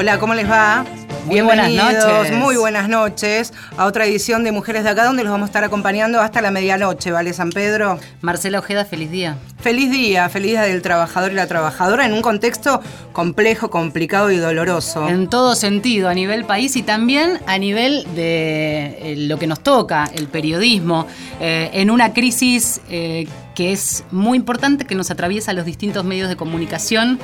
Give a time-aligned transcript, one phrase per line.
[0.00, 0.86] Hola, ¿cómo les va?
[1.26, 2.32] Muy buenas noches.
[2.32, 5.62] Muy buenas noches a otra edición de Mujeres de Acá, donde los vamos a estar
[5.62, 8.00] acompañando hasta la medianoche, ¿vale, San Pedro?
[8.22, 9.36] Marcela Ojeda, feliz día.
[9.58, 12.80] Feliz día, feliz día del trabajador y la trabajadora en un contexto
[13.12, 15.06] complejo, complicado y doloroso.
[15.06, 19.60] En todo sentido, a nivel país y también a nivel de eh, lo que nos
[19.60, 21.06] toca, el periodismo,
[21.40, 26.30] eh, en una crisis eh, que es muy importante, que nos atraviesa los distintos medios
[26.30, 27.20] de comunicación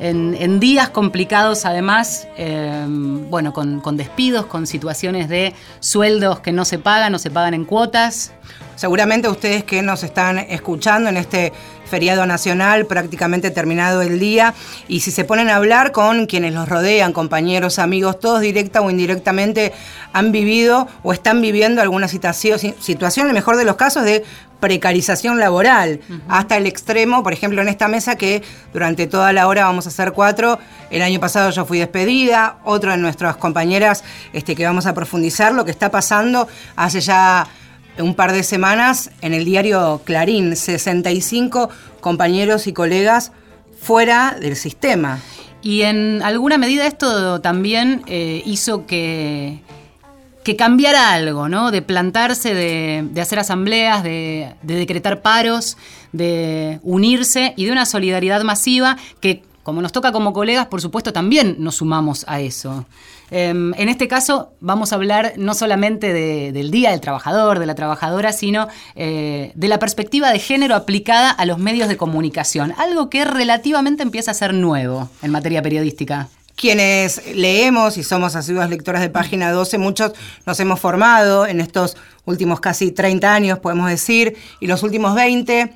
[0.00, 6.78] en, días complicados además, em, bueno, con, despidos, con situaciones de sueldos que no se
[6.78, 8.32] pagan o se pagan en cuotas.
[8.76, 11.52] Seguramente ustedes que nos están escuchando en este
[11.88, 14.54] feriado nacional, prácticamente terminado el día,
[14.86, 18.90] y si se ponen a hablar con quienes los rodean, compañeros, amigos, todos directa o
[18.90, 19.72] indirectamente
[20.12, 24.24] han vivido o están viviendo alguna situación, el mejor de los casos, de
[24.60, 28.42] precarización laboral, hasta el extremo, por ejemplo, en esta mesa que
[28.72, 30.58] durante toda la hora vamos a hacer cuatro,
[30.90, 35.52] el año pasado yo fui despedida, otra de nuestras compañeras este, que vamos a profundizar
[35.52, 36.48] lo que está pasando.
[36.76, 37.46] Hace ya
[37.98, 41.68] un par de semanas en el diario Clarín, 65
[42.00, 43.32] compañeros y colegas
[43.80, 45.20] fuera del sistema.
[45.62, 49.60] Y en alguna medida esto también eh, hizo que
[50.48, 51.70] que cambiara algo, ¿no?
[51.70, 55.76] De plantarse, de, hacer asambleas, de, decretar paros,
[56.12, 61.12] de unirse y de una solidaridad masiva que, como nos toca como colegas, por supuesto
[61.12, 62.86] también nos sumamos a eso.
[63.30, 67.74] Em, en este caso vamos a hablar no solamente del Día del Trabajador, de la
[67.74, 73.10] trabajadora, sino eh, de la perspectiva de género aplicada a los medios de comunicación, algo
[73.10, 79.00] que relativamente empieza a ser nuevo en materia periodística quienes leemos y somos asiduas lectoras
[79.00, 80.12] de página 12, muchos
[80.44, 85.72] nos hemos formado en estos últimos casi 30 años, podemos decir, y los últimos 20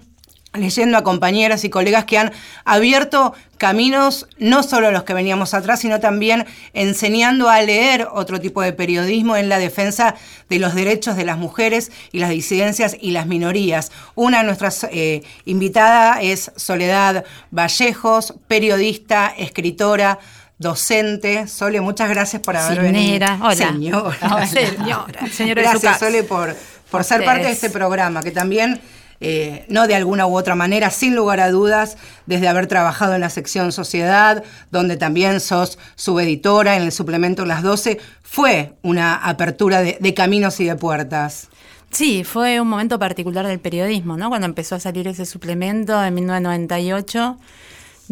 [0.54, 2.32] leyendo a compañeras y colegas que han
[2.65, 6.44] abierto caminos, no solo los que veníamos atrás, sino también
[6.75, 10.15] enseñando a leer otro tipo de periodismo en la defensa
[10.50, 13.92] de los derechos de las mujeres y las disidencias y las minorías.
[14.15, 20.19] Una de nuestras eh, invitadas es Soledad Vallejos, periodista, escritora,
[20.62, 21.46] docente.
[21.46, 23.26] Sole, muchas gracias por haber venido.
[23.42, 23.54] Hola.
[23.54, 24.46] Señora.
[24.46, 25.26] señora.
[25.30, 26.56] Señora gracias, Sole, por,
[26.90, 28.80] por ser parte de este programa, que también,
[29.20, 33.20] eh, no de alguna u otra manera, sin lugar a dudas, desde haber trabajado en
[33.20, 39.82] la sección Sociedad, donde también sos subeditora en el suplemento Las 12, fue una apertura
[39.82, 41.48] de, de caminos y de puertas.
[41.90, 44.30] Sí, fue un momento particular del periodismo, ¿no?
[44.30, 47.36] Cuando empezó a salir ese suplemento en 1998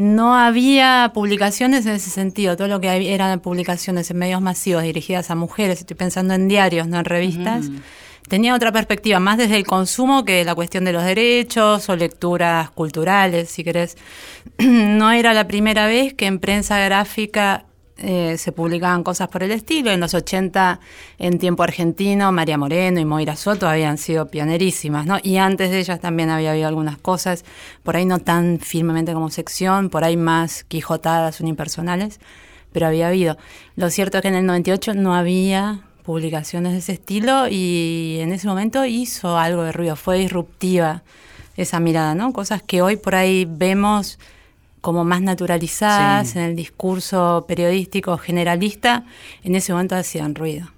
[0.00, 5.30] no había publicaciones en ese sentido, todo lo que eran publicaciones en medios masivos dirigidas
[5.30, 7.70] a mujeres, estoy pensando en diarios, no en revistas,
[8.28, 12.70] tenía otra perspectiva, más desde el consumo que la cuestión de los derechos o lecturas
[12.70, 13.96] culturales, si querés.
[14.58, 17.64] no era la primera vez que en prensa gráfica
[18.02, 19.90] eh, se publicaban cosas por el estilo.
[19.90, 20.80] En los 80,
[21.18, 25.18] en tiempo argentino, María Moreno y Moira Soto habían sido pionerísimas, ¿no?
[25.22, 27.44] Y antes de ellas también había habido algunas cosas,
[27.82, 32.20] por ahí no tan firmemente como sección, por ahí más quijotadas, unipersonales,
[32.72, 33.36] pero había habido.
[33.76, 38.32] Lo cierto es que en el 98 no había publicaciones de ese estilo y en
[38.32, 41.02] ese momento hizo algo de ruido, fue disruptiva
[41.56, 42.32] esa mirada, ¿no?
[42.32, 44.18] Cosas que hoy por ahí vemos
[44.80, 49.04] como más naturalizadas en el discurso periodístico generalista,
[49.42, 50.68] en ese momento hacían ruido.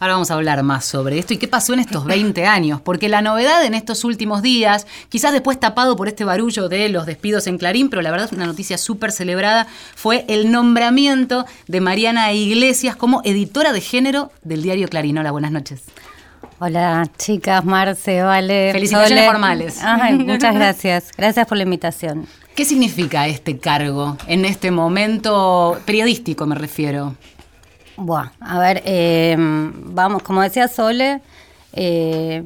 [0.00, 3.08] Ahora vamos a hablar más sobre esto y qué pasó en estos 20 años, porque
[3.08, 7.48] la novedad en estos últimos días, quizás después tapado por este barullo de los despidos
[7.48, 9.66] en Clarín, pero la verdad es una noticia súper celebrada,
[9.96, 15.18] fue el nombramiento de Mariana Iglesias como editora de género del diario Clarín.
[15.18, 15.82] Hola, buenas noches.
[16.60, 18.70] Hola, chicas, Marce, Vale.
[18.72, 19.80] Felicitaciones formales.
[20.12, 21.10] muchas gracias.
[21.16, 22.26] Gracias por la invitación.
[22.58, 27.14] ¿Qué significa este cargo en este momento periodístico, me refiero?
[27.96, 31.22] Buah, a ver, em, vamos, como decía Sole,
[31.72, 32.42] eh,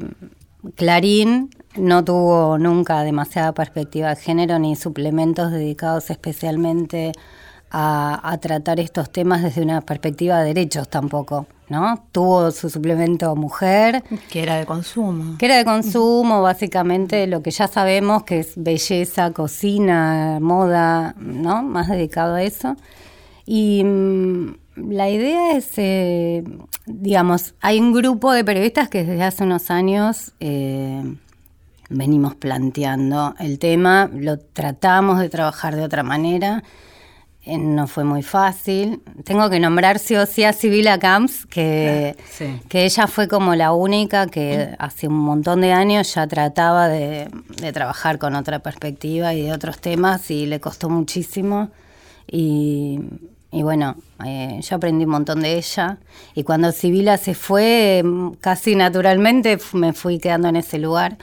[0.76, 7.12] Clarín no tuvo nunca demasiada perspectiva de género ni suplementos dedicados especialmente
[7.70, 12.04] a, tratar estos temas desde una perspectiva de derechos tampoco, ¿no?
[12.12, 14.04] Tuvo su suplemento mujer.
[14.30, 15.38] Que era de consumo.
[15.38, 21.62] Que era de consumo, básicamente lo que ya sabemos que es belleza, cocina, moda, ¿no?
[21.62, 22.76] Más dedicado a eso.
[23.46, 24.54] Y mm,
[24.90, 26.44] la idea es, eh,
[26.84, 30.32] digamos, hay un grupo de periodistas que desde hace unos años...
[30.40, 31.02] Eh,
[31.94, 36.62] venimos planteando el tema, lo tratamos de trabajar de otra manera
[37.46, 39.02] no fue muy fácil.
[39.24, 42.16] Tengo que nombrar sí o sí a Sibila Camps, que,
[42.68, 47.28] que ella fue como la única que hace un montón de años ya trataba de,
[47.72, 51.70] trabajar con otra perspectiva y de otros temas y le costó muchísimo.
[52.30, 53.00] Y,
[53.54, 55.98] Y bueno, eh, yo aprendí un montón de ella.
[56.34, 61.18] Y cuando Sibila se fue, mm, casi naturalmente me fui quedando en ese lugar.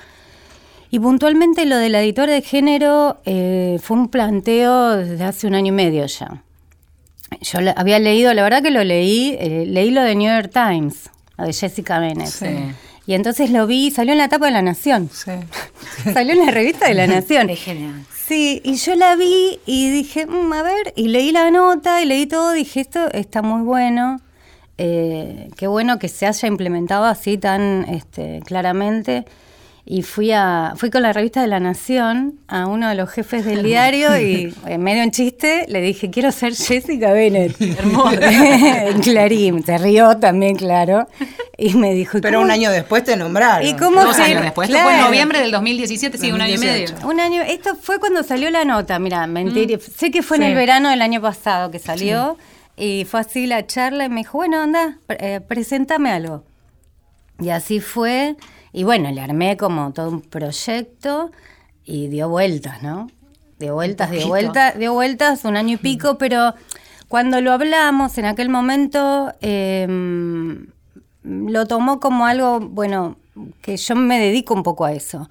[0.92, 5.54] Y puntualmente lo de la editora de género eh, fue un planteo desde hace un
[5.56, 6.42] año y medio ya.
[7.42, 10.52] Yo la- había leído, la verdad que lo leí, eh, leí lo de New York
[10.52, 12.28] Times, lo de Jessica Bennett.
[12.28, 12.48] Sí.
[13.06, 15.10] Y entonces lo vi, salió en la tapa de La Nación.
[15.14, 15.32] Sí.
[16.14, 17.50] salió en la revista de La Nación.
[17.52, 18.06] Es genial.
[18.28, 22.06] Sí, y yo la vi y dije, "Mm, a ver, y leí la nota y
[22.06, 24.22] leí todo, dije, esto está muy bueno.
[24.78, 29.26] Eh, qué bueno que se haya implementado así tan este, claramente.
[29.92, 33.44] Y fui a fui con la revista de La Nación a uno de los jefes
[33.44, 37.56] del diario y en medio en chiste le dije, quiero ser Jessica Bennett.
[37.60, 39.64] en Clarín.
[39.66, 41.08] Se rió también, claro.
[41.58, 43.68] Y me dijo, Pero "¿Cómo- un año después te nombraron.
[43.68, 44.70] ¿Y cómo Dos años después.
[44.70, 45.10] Esto fue en claro.
[45.10, 46.88] noviembre del 2017, sí, un año y medio.
[46.92, 47.08] 2018.
[47.08, 50.54] Un año, esto fue cuando salió la nota, mira, mentira, sé que fue en el
[50.56, 52.38] verano del año pasado que salió
[52.78, 56.44] y fue así la charla y me dijo, bueno, anda, pre- eh, preséntame algo.
[57.42, 58.36] Y así fue,
[58.72, 61.32] y bueno, le armé como todo un proyecto
[61.84, 63.10] y dio vueltas, ¿no?
[63.58, 66.54] Dio vueltas, dio vueltas, dio vueltas un año y pico, pero
[67.08, 69.88] cuando lo hablamos en aquel momento, eh,
[71.24, 73.18] lo tomó como algo, bueno,
[73.62, 75.28] que yo me dedico un poco a eso,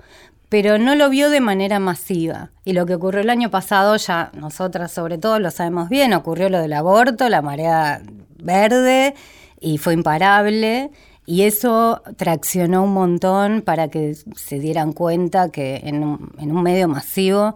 [0.48, 2.50] pero no lo vio de manera masiva.
[2.64, 6.48] Y lo que ocurrió el año pasado, ya nosotras sobre todo lo sabemos bien, ocurrió
[6.48, 8.02] lo del aborto, la marea
[8.38, 9.14] verde,
[9.60, 10.90] y fue imparable.
[11.30, 16.62] Y eso traccionó un montón para que se dieran cuenta que en un, en un
[16.62, 17.54] medio masivo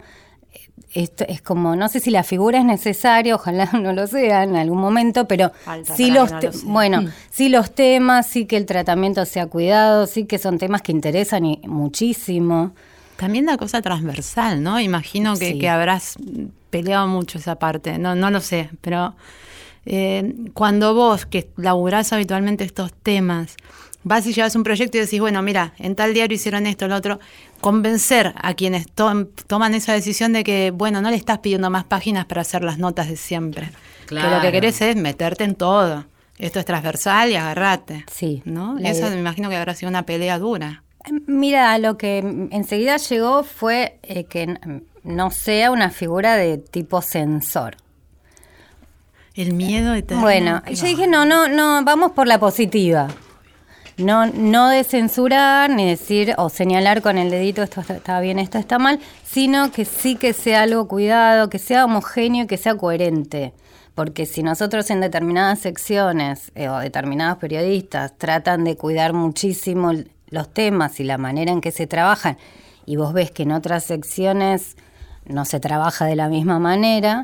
[0.93, 4.55] esto es como, no sé si la figura es necesaria, ojalá no lo sea en
[4.55, 8.67] algún momento, pero Falta sí los, no lo bueno, sí los temas, sí que el
[8.67, 12.75] tratamiento sea cuidado, sí que son temas que interesan y muchísimo.
[13.17, 14.79] También la cosa transversal, ¿no?
[14.79, 15.57] Imagino que, Sí.
[15.57, 16.15] que habrás
[16.69, 19.15] peleado mucho esa parte, no, no lo sé, pero
[19.85, 23.55] eh, cuando vos, que laburás habitualmente estos temas,
[24.03, 26.95] vas y llevas un proyecto y decís, bueno, mira, en tal diario hicieron esto, lo
[26.95, 27.19] otro,
[27.61, 31.85] convencer a quienes to- toman esa decisión de que, bueno, no le estás pidiendo más
[31.85, 33.69] páginas para hacer las notas de siempre,
[34.07, 36.05] que lo que querés es meterte en todo.
[36.37, 38.05] Esto es transversal y agarrate.
[38.11, 38.41] Sí.
[38.43, 38.75] ¿No?
[38.79, 40.83] La Eso idea- me imagino que habrá sido una pelea dura.
[41.27, 42.17] Mira, lo que
[42.51, 44.57] enseguida llegó fue eh, que
[45.03, 47.77] no sea una figura de tipo censor.
[49.35, 50.21] El miedo eterno.
[50.21, 53.07] Bueno, yo dije, no, no, no, vamos por la positiva.
[53.97, 58.57] No, no de censurar, ni decir o señalar con el dedito esto está, bien, esto
[58.57, 62.75] está mal, sino que sí que sea algo cuidado, que sea homogéneo y que sea
[62.75, 63.53] coherente.
[63.93, 69.91] Porque si nosotros en determinadas secciones eh, o determinados periodistas tratan de cuidar muchísimo
[70.29, 72.37] los temas y la manera en que se trabajan,
[72.87, 74.75] y vos ves que en otras secciones
[75.25, 77.23] no se trabaja de la misma manera,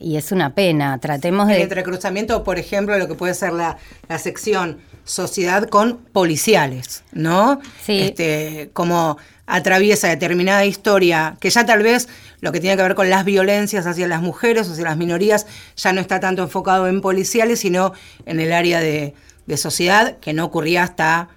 [0.00, 0.98] y es una pena.
[0.98, 1.62] Tratemos El de...
[1.62, 3.76] entrecruzamiento, por ejemplo, lo que puede ser la,
[4.08, 7.60] la sección sociedad con policiales, ¿no?
[7.84, 8.00] Sí.
[8.00, 12.08] Este, como atraviesa determinada historia, que ya tal vez
[12.40, 15.46] lo que tiene que ver con las violencias hacia las mujeres o hacia las minorías
[15.76, 17.92] ya no está tanto enfocado en policiales, sino
[18.26, 19.14] en el área de,
[19.46, 21.28] de sociedad, que no ocurría hasta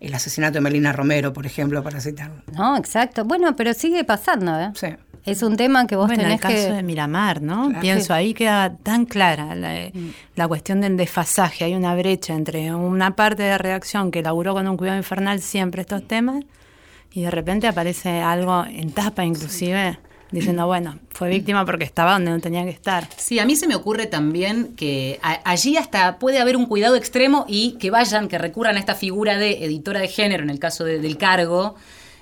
[0.00, 2.42] el asesinato de Melina Romero, por ejemplo, para citarlo.
[2.52, 3.24] No, exacto.
[3.24, 4.70] Bueno, pero sigue pasando, ¿eh?
[4.74, 4.88] Sí.
[5.24, 6.74] Es un tema que vos bueno, el tenés caso que...
[6.74, 7.66] de Miramar, ¿no?
[7.66, 7.80] Claro.
[7.80, 9.90] Pienso, ahí queda tan clara la,
[10.36, 11.64] la cuestión del desfasaje.
[11.64, 15.40] Hay una brecha entre una parte de la redacción que laburó con un cuidado infernal
[15.40, 16.44] siempre estos temas
[17.12, 19.98] y de repente aparece algo en tapa inclusive
[20.30, 23.08] diciendo, bueno, fue víctima porque estaba donde no tenía que estar.
[23.16, 26.96] Sí, a mí se me ocurre también que a- allí hasta puede haber un cuidado
[26.96, 30.58] extremo y que vayan, que recurran a esta figura de editora de género, en el
[30.58, 31.76] caso de- del cargo,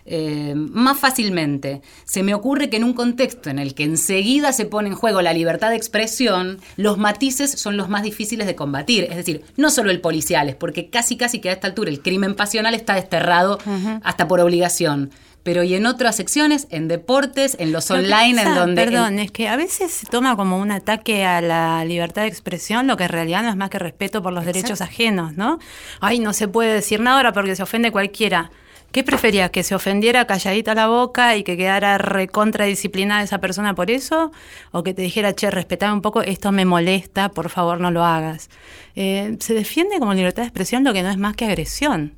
[0.06, 1.80] eh, más fácilmente.
[2.04, 5.22] Se me ocurre que en un contexto en el que enseguida se pone en juego
[5.22, 9.04] la libertad de expresión, los matices son los más difíciles de combatir.
[9.04, 12.34] Es decir, no solo el policial, porque casi casi que a esta altura el crimen
[12.34, 13.58] pasional está desterrado
[14.02, 15.10] hasta por obligación.
[15.44, 18.84] Pero y en otras secciones, en deportes, en los online, en donde...
[18.84, 22.86] Perdón, es que a veces se toma como un ataque a la libertad de expresión,
[22.86, 25.58] lo que en realidad no es más que respeto por los derechos ajenos, ¿no?
[26.00, 28.50] Ay, no se puede decir nada ahora porque se ofende cualquiera.
[28.90, 29.50] ¿Qué preferías?
[29.50, 34.30] ¿Que se ofendiera calladita la boca y que quedara recontradisciplinada esa persona por eso?
[34.70, 38.04] ¿O que te dijera, che, respetame un poco, esto me molesta, por favor no lo
[38.04, 38.50] hagas?
[38.94, 42.14] Eh, se defiende como libertad de expresión lo que no es más que agresión.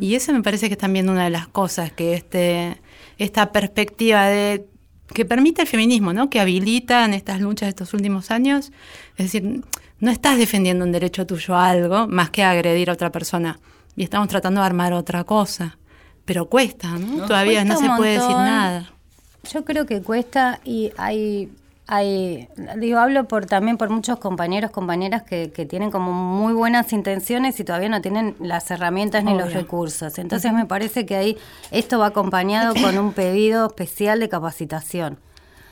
[0.00, 2.80] Y eso me parece que es también una de las cosas que este,
[3.18, 4.66] esta perspectiva de
[5.12, 6.30] que permite el feminismo, ¿no?
[6.30, 8.72] Que habilita en estas luchas de estos últimos años.
[9.16, 9.62] Es decir,
[10.00, 13.58] no estás defendiendo un derecho tuyo a algo más que agredir a otra persona.
[13.96, 15.78] Y estamos tratando de armar otra cosa.
[16.24, 17.26] Pero cuesta, ¿no?
[17.26, 18.92] Todavía no se puede decir nada.
[19.50, 21.50] Yo creo que cuesta y hay,
[21.90, 26.92] hay, digo, hablo por también por muchos compañeros, compañeras que, que tienen como muy buenas
[26.92, 30.18] intenciones y todavía no tienen las herramientas ni los recursos.
[30.18, 31.38] Entonces me parece que ahí
[31.70, 35.18] esto va acompañado con un pedido especial de capacitación.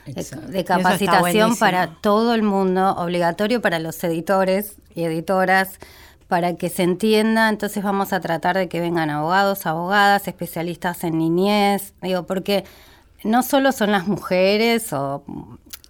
[0.07, 5.77] De, de capacitación para todo el mundo, obligatorio para los editores y editoras,
[6.27, 7.47] para que se entienda.
[7.47, 12.63] Entonces vamos a tratar de que vengan abogados, abogadas, especialistas en niñez, digo, porque
[13.23, 15.23] no solo son las mujeres o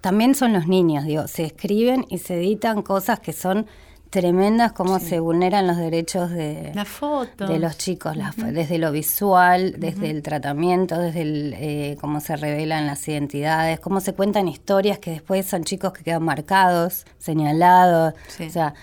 [0.01, 3.67] también son los niños, digo, se escriben y se editan cosas que son
[4.09, 10.21] tremendas como se vulneran los derechos de, de los chicos, desde lo visual, desde el
[10.21, 15.45] tratamiento, desde el, eh, cómo se revelan las identidades, cómo se cuentan historias que después
[15.45, 18.73] son chicos que quedan marcados, señalados, o sea,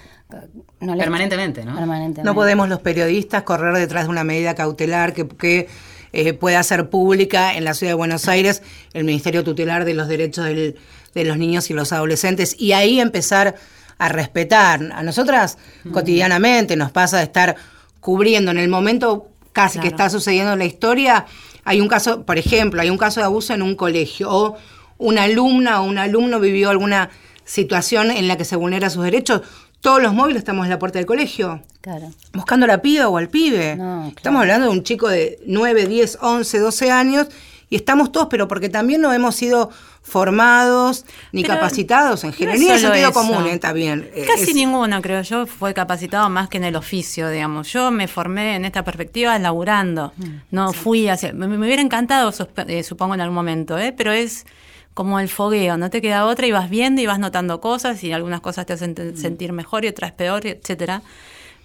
[0.78, 1.74] permanentemente, ¿no?
[1.74, 2.22] Permanentemente.
[2.22, 5.68] No podemos los periodistas correr detrás de una medida cautelar que, que
[6.12, 10.06] eh, pueda ser pública en la ciudad de Buenos Aires el Ministerio Tutelar de los
[10.06, 10.76] Derechos del
[11.14, 13.54] de los niños y los adolescentes y ahí empezar
[13.98, 14.92] a respetar.
[14.92, 15.58] A nosotras
[15.92, 17.56] cotidianamente nos pasa de estar
[18.00, 21.26] cubriendo en el momento casi que está sucediendo la historia,
[21.64, 24.56] hay un caso, por ejemplo, hay un caso de abuso en un colegio o
[24.98, 27.10] una alumna o un alumno vivió alguna
[27.44, 29.42] situación en la que se vulnera sus derechos,
[29.80, 31.62] todos los móviles estamos en la puerta del colegio.
[31.82, 32.10] Claro.
[32.32, 33.78] Buscando a la piba o al pibe.
[34.16, 37.26] Estamos hablando de un chico de 9, 10, 11, 12 años
[37.70, 39.70] y estamos todos, pero porque también no hemos sido
[40.02, 44.10] formados ni capacitados en general, ni en sentido común, está bien.
[44.14, 47.72] Eh, Casi ninguno, creo yo, fue capacitado más que en el oficio, digamos.
[47.72, 51.32] Yo me formé en esta perspectiva laburando, mm, no fui hacia...
[51.32, 52.32] Me, hubiera encantado,
[52.68, 53.94] eh, supongo, en algún momento, ¿eh?
[53.96, 54.46] pero es
[54.92, 58.12] como el fogueo, no te queda otra y vas viendo y vas notando cosas y
[58.12, 59.16] algunas cosas te hacen mm.
[59.16, 61.02] sentir mejor y otras peor, etcétera.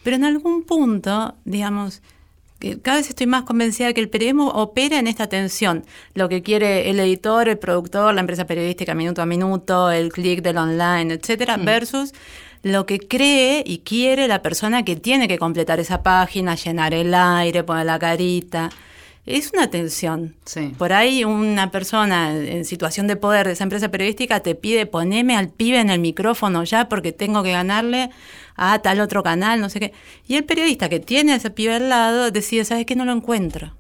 [0.04, 2.02] Pero en algún punto, digamos,
[2.82, 5.86] cada vez estoy más convencida de que el periodismo opera en esta tensión.
[6.14, 10.42] Lo que quiere el editor, el productor, la empresa periodística minuto a minuto, el clic
[10.42, 11.66] del online, etcétera, mm.
[11.66, 12.14] versus
[12.62, 17.14] lo que cree y quiere la persona que tiene que completar esa página, llenar el
[17.14, 18.70] aire, poner la carita.
[19.26, 20.36] Es una tensión.
[20.78, 25.38] Por ahí una persona en situación de poder de esa empresa periodística te pide poneme
[25.38, 28.10] al pibe en el micrófono ya porque tengo que ganarle
[28.56, 29.94] a tal otro canal, no sé qué.
[30.28, 32.96] Y el periodista que tiene a ese pibe al lado decide, ¿sabes qué?
[32.96, 33.74] No lo encuentro.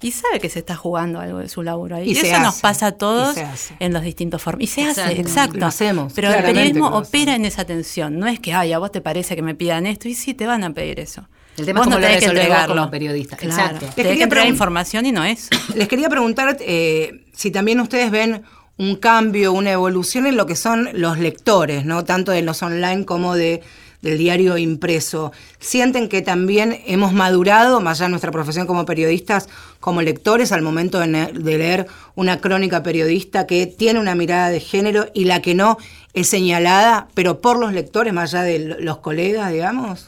[0.00, 2.10] Y sabe que se está jugando algo de su laburo ahí.
[2.10, 3.36] Y, eso nos pasa a todos
[3.80, 4.62] en los distintos formas.
[4.62, 5.58] Y se hace, exacto.
[5.58, 6.12] Lo hacemos.
[6.12, 8.18] Pero el periodismo opera en esa tensión.
[8.18, 10.08] No es que, ay, a vos te parece que me pidan esto.
[10.08, 11.26] Y sí, te van a pedir eso.
[11.58, 13.36] El tema es no tenés que entregarlo como periodista.
[13.40, 13.86] Exacto.
[13.86, 15.48] Les tenés que entregar información y no eso.
[15.74, 18.42] Les quería preguntar eh, si también ustedes ven
[18.76, 22.04] un cambio, una evolución en lo que son los lectores, ¿no?
[22.04, 23.62] Tanto de los online como de
[24.02, 25.32] del diario impreso.
[25.58, 29.48] ¿Sienten que también hemos madurado, más allá de nuestra profesión como periodistas,
[29.80, 34.60] como lectores, al momento de, de, leer una crónica periodista que tiene una mirada de
[34.60, 35.78] género y la que no
[36.14, 40.06] es señalada, pero por los lectores, más allá de los colegas, digamos?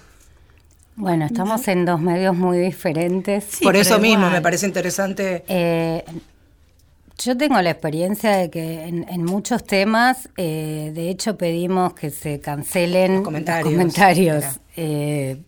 [1.01, 3.59] Bueno, estamos en dos medios muy diferentes.
[3.63, 5.45] Por eso mismo me parece interesante.
[5.49, 6.05] Eh,
[7.17, 12.39] yo tengo la experiencia de que en, muchos temas, eh, de hecho, pedimos que se
[12.41, 14.45] cancelen los comentarios,
[14.77, 15.41] eh,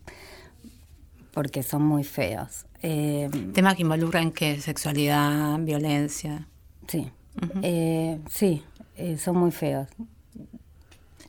[1.31, 2.65] porque son muy feos.
[2.81, 4.59] Temas que involucran qué?
[4.59, 6.47] Sexualidad, violencia.
[6.87, 7.11] Sí,
[8.31, 8.63] sí,
[9.19, 9.87] son muy feos.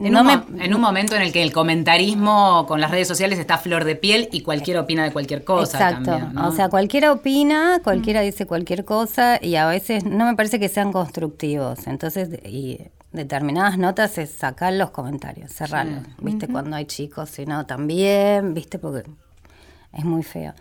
[0.05, 3.85] En, un, momento en el que el comentarismo con las redes sociales está a flor
[3.85, 5.91] de piel y cualquiera opina de cualquier cosa.
[5.91, 6.21] Exacto.
[6.43, 8.25] O sea, cualquiera opina, cualquiera mm.
[8.25, 11.87] dice cualquier cosa y a veces no me parece que sean constructivos.
[11.87, 12.79] Entonces, y
[13.13, 16.05] determinadas notas es sacar los comentarios, cerrarlos.
[16.19, 16.49] ¿Viste?
[16.49, 18.79] Cuando hay chicos, y no, también, ¿viste?
[18.79, 19.09] Porque
[19.93, 20.53] es muy feo.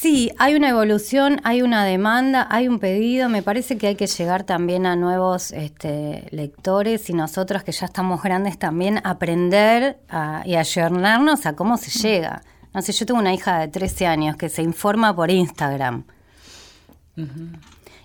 [0.00, 3.28] Sí, hay una evolución, hay una demanda, hay un pedido.
[3.28, 7.86] Me parece que hay que llegar también a nuevos este, lectores y nosotros que ya
[7.86, 9.98] estamos grandes también aprender
[10.44, 12.42] y ayornarnos a cómo se llega.
[12.72, 16.04] No sé, yo tengo una hija de 13 años que se informa por Instagram.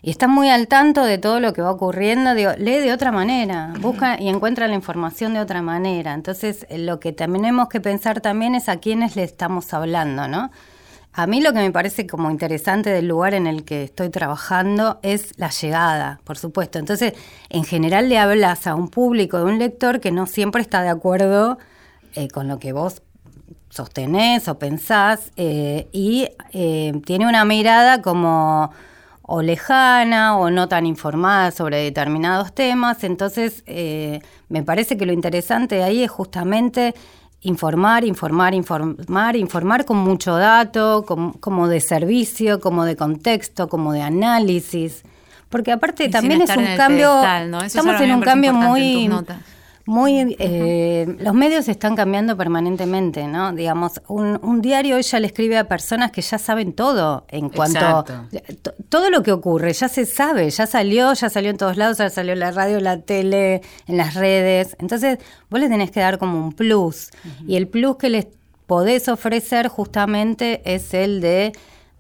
[0.02, 3.72] Y está muy al tanto de todo lo que va ocurriendo, lee de otra manera,
[3.80, 6.16] busca y encuentra la información de otra manera.
[6.16, 10.50] Entonces, lo que tenemos que pensar también es a quiénes le estamos hablando, ¿no?
[11.16, 15.00] A mí lo que me parece como interesante del lugar en el que estoy trabajando
[15.04, 16.80] es la llegada, por supuesto.
[16.80, 17.14] Entonces,
[17.50, 20.90] en general le hablas a un público de un lector que no siempre está de
[20.90, 21.60] acuerdo
[22.16, 23.04] eh, con lo que vos
[23.70, 28.72] sostenés o pensás eh, y eh, tiene una mirada como
[29.22, 33.04] o lejana o no tan informada sobre determinados temas.
[33.04, 33.64] Entonces,
[34.50, 36.94] me parece que lo interesante ahí es justamente
[37.44, 44.02] informar, informar, informar, informar con mucho dato, como, de servicio, como de contexto, como de
[44.02, 45.04] análisis,
[45.50, 47.22] Porque aparte Y también es un cambio,
[47.64, 49.44] estamos en un cambio importante en
[49.86, 53.52] muy, eh, los medios están cambiando permanentemente, ¿no?
[53.52, 58.06] Digamos, un, un diario ella le escribe a personas que ya saben todo en cuanto
[58.88, 62.10] todo lo que ocurre, ya se sabe, ya salió, ya salió en todos lados, ya
[62.10, 64.78] salió en la radio, en la tele, en las redes.
[64.80, 67.10] Entonces, vos le tenés que dar como un plus.
[67.46, 68.28] Y el plus que les
[68.68, 71.52] podés ofrecer justamente es el de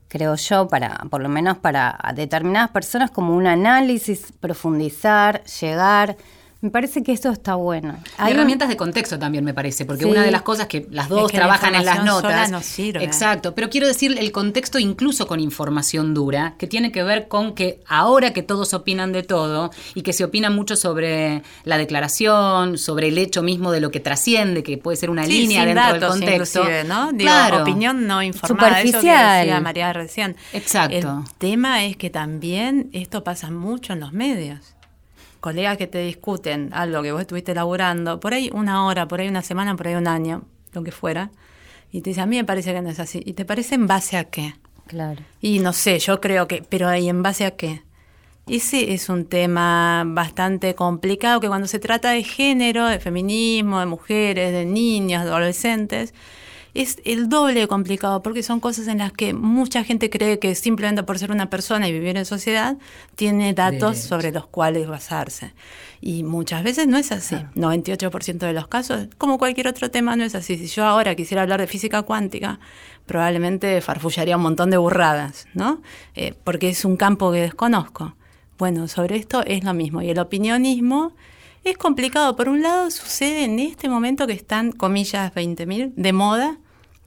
[0.08, 6.18] creo yo, para, por lo menos para determinadas personas, como un análisis, profundizar, llegar.
[6.63, 7.98] Me parece que eso está bueno.
[8.17, 10.10] Hay un- herramientas de contexto también, me parece, porque Sí.
[10.10, 12.51] una de las cosas que las dos Es que la trabajan en las sola notas.
[12.51, 13.03] no sirve.
[13.03, 17.53] Exacto, pero quiero decir el contexto incluso con información dura, que tiene que ver con
[17.53, 22.77] que ahora que todos opinan de todo y que se opina mucho sobre la declaración,
[22.77, 25.75] sobre el hecho mismo de lo que trasciende, que puede ser una Sí, línea sin
[25.75, 26.63] dentro datos, del contexto.
[26.88, 27.08] ¿no?
[27.12, 27.62] Digo, claro.
[27.63, 28.70] opinión no informada.
[28.70, 29.39] Eso que Superficial.
[29.48, 30.38] decía María recién.
[30.53, 30.96] Exacto.
[30.96, 34.73] El tema es que también esto pasa mucho en los medios.
[35.44, 39.28] Colegas que te discuten algo que vos estuviste laburando, por ahí una hora, por ahí
[39.28, 41.32] una semana, por ahí un año, lo que fuera,
[41.92, 43.22] y te dice, a mí me parece que no es así.
[43.26, 44.56] ¿Y te parece en base a qué?
[44.88, 45.22] Claro.
[45.42, 47.84] Y no sé, yo creo que, pero ¿y en base a qué?
[48.48, 53.86] Ese es un tema bastante complicado que cuando se trata de género, de feminismo, de
[53.86, 56.14] mujeres, de niñas, de adolescentes,
[56.74, 60.56] es el doble de complicado porque son cosas en las que mucha gente cree que
[60.56, 62.77] simplemente por ser una persona y vivir en sociedad
[63.15, 64.08] tiene datos Derecho.
[64.08, 65.53] sobre los cuales basarse.
[66.01, 67.36] Y muchas veces no es así.
[67.56, 70.58] 98% de los casos, como cualquier otro tema, no es así.
[70.58, 72.60] Si yo ahora quisiera hablar de física cuántica,
[73.06, 75.82] probablemente farfullaría un montón de burradas, ¿no?
[76.15, 78.15] Eh, porque es un campo que desconozco.
[78.58, 80.02] Bueno, sobre esto es lo mismo.
[80.02, 81.13] Y el opinionismo
[81.63, 82.36] es complicado.
[82.36, 86.58] Por un lado, sucede en este momento que están, comillas, 20.000 de moda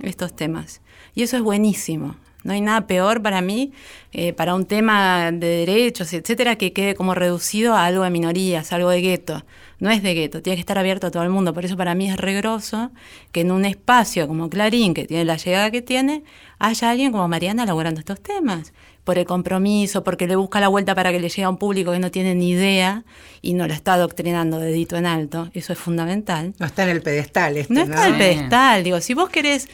[0.00, 0.80] estos temas.
[1.14, 2.16] Y eso es buenísimo.
[2.46, 3.72] No hay nada peor para mí,
[4.12, 8.72] eh, para un tema de derechos, etcétera, que quede como reducido a algo de minorías,
[8.72, 9.44] algo de gueto.
[9.80, 11.52] No es de gueto, tiene que estar abierto a todo el mundo.
[11.52, 12.92] Por eso para mí es regroso
[13.32, 16.22] que en un espacio como Clarín, que tiene la llegada que tiene,
[16.60, 18.72] haya alguien como Mariana elaborando estos temas.
[19.06, 21.92] Por el compromiso, porque le busca la vuelta para que le llegue a un público
[21.92, 23.04] que no tiene ni idea
[23.40, 25.48] y no lo está adoctrinando dedito en alto.
[25.54, 26.54] Eso es fundamental.
[26.58, 27.94] No está en el pedestal este, No ¿no?
[27.94, 29.68] está el pedestal, digo, si vos querés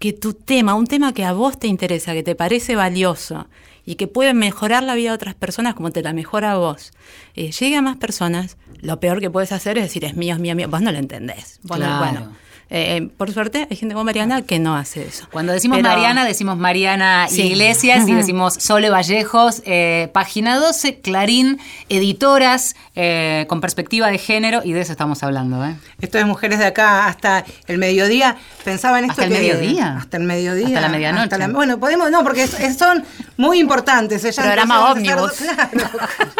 [0.00, 3.46] que tu tema, un tema que a vos te interesa, que te parece valioso
[3.86, 6.90] y que puede mejorar la vida de otras personas como te la mejora a vos,
[7.36, 10.40] eh, llegue a más personas, lo peor que puedes hacer es decir, es mío, es
[10.40, 10.68] mío, es mío.
[10.68, 11.60] Vos no lo entendés.
[11.62, 11.98] Vos no- Claro.
[12.00, 12.32] bueno,
[12.74, 15.28] eh, eh, por suerte hay gente como Mariana que no hace eso.
[15.30, 17.42] Cuando decimos Pero- Mariana, decimos Mariana Sí.
[17.42, 21.58] Iglesias y decimos Sole Vallejos, eh, página 12, Clarín,
[21.90, 25.64] editoras eh, con perspectiva de género, y de eso estamos hablando.
[25.64, 25.74] ¿eh?
[26.00, 28.36] Esto es mujeres de acá hasta el mediodía.
[28.64, 29.96] Pensaba en esto ¿Hasta el que- mediodía?
[29.98, 30.66] Hasta el mediodía.
[30.68, 31.22] Hasta la medianoche.
[31.24, 33.04] hasta la- bueno, podemos, no, porque es- es- son
[33.36, 34.24] muy importantes.
[34.24, 35.32] Ellas Programa ómnibus.
[35.32, 35.68] Claro.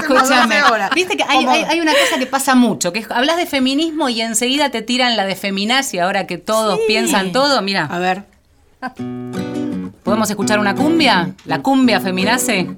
[0.00, 0.90] Escúchame, Hacemos 12 horas.
[0.94, 3.46] viste que hay, Como- hay- hay una cosa que pasa mucho, que es, hablas de
[3.46, 6.84] feminismo y enseguida te tiran la de feminazi, ahora que todos Sí.
[6.86, 8.24] piensan todo, A mira, ver.
[10.02, 11.34] ¿podemos escuchar una cumbia?
[11.44, 12.76] ¿La cumbia feminace?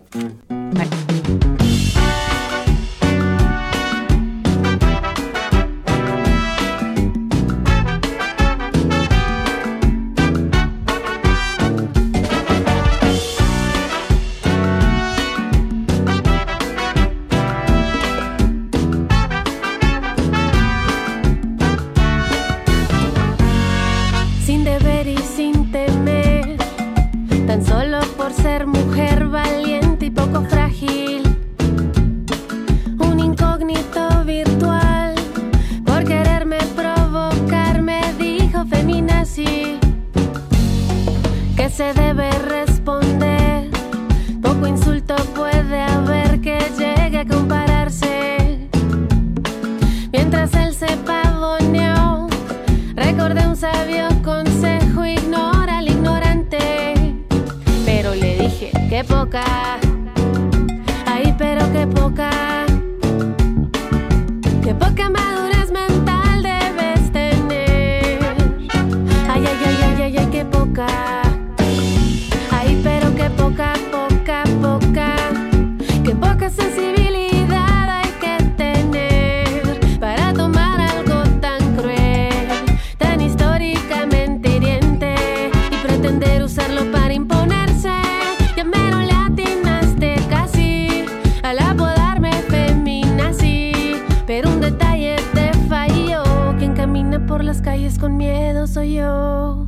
[97.98, 99.66] Con miedo soy yo.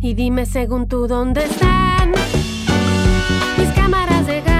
[0.00, 2.12] Y dime según tú dónde están
[3.58, 4.53] mis cámaras de gas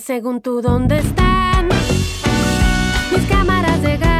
[0.00, 1.68] según tú dónde están.
[3.12, 4.17] Mis cámaras de gas,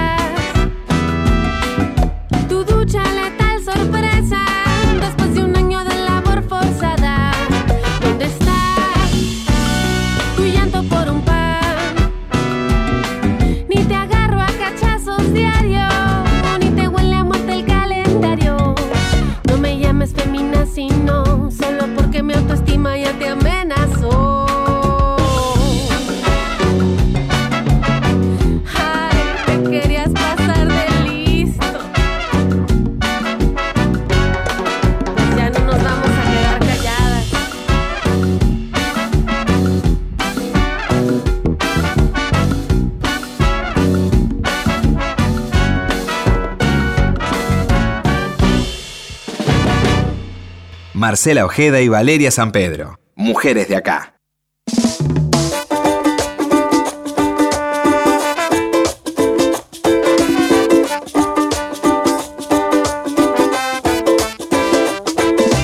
[51.09, 53.01] Marcela Ojeda y Valeria San Pedro.
[53.16, 54.16] Mujeres de acá.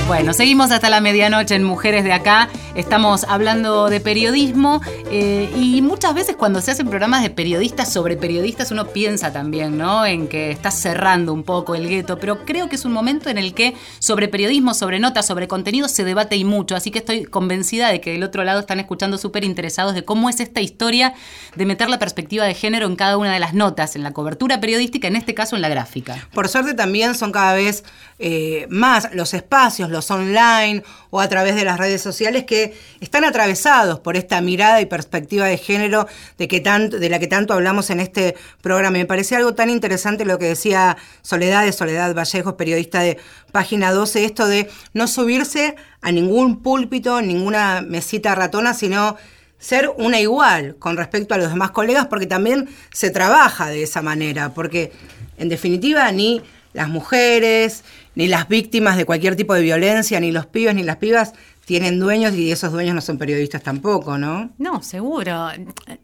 [0.07, 2.49] Bueno, seguimos hasta la medianoche en Mujeres de Acá.
[2.75, 8.17] Estamos hablando de periodismo eh, y muchas veces cuando se hacen programas de periodistas sobre
[8.17, 10.05] periodistas uno piensa también, ¿no?
[10.05, 13.39] En que está cerrando un poco el gueto, pero creo que es un momento en
[13.39, 16.75] el que sobre periodismo, sobre notas, sobre contenido se debate y mucho.
[16.75, 20.29] Así que estoy convencida de que del otro lado están escuchando súper interesados de cómo
[20.29, 21.15] es esta historia
[21.55, 24.59] de meter la perspectiva de género en cada una de las notas, en la cobertura
[24.59, 26.29] periodística, en este caso en la gráfica.
[26.35, 27.85] Por suerte también son cada vez
[28.19, 32.64] eh, más los espacios, los online o a través de las redes sociales que
[33.01, 36.07] están atravesados por esta mirada y perspectiva de género
[36.39, 38.99] de, que tanto, de la que tanto hablamos en este programa.
[38.99, 43.19] Me parece algo tan interesante lo que decía Soledad de Soledad Vallejos, periodista de
[43.53, 49.17] Página 12, esto de no subirse a ningún púlpito, ninguna mesita ratona, sino
[49.59, 54.03] ser una igual con respecto a los demás colegas, porque también se trabaja de esa
[54.03, 54.93] manera, porque
[55.39, 56.43] en definitiva ni
[56.75, 60.97] las mujeres, ni las víctimas de cualquier tipo de violencia, ni los pibes, ni las
[60.97, 61.33] pibas
[61.65, 64.51] tienen dueños y esos dueños no son periodistas tampoco, ¿no?
[64.59, 65.49] No, seguro.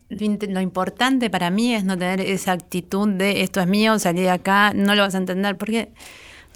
[0.08, 4.30] Lo, importante para mí es no tener esa actitud de esto es mío, salí de
[4.30, 5.92] acá, no lo vas a entender, porque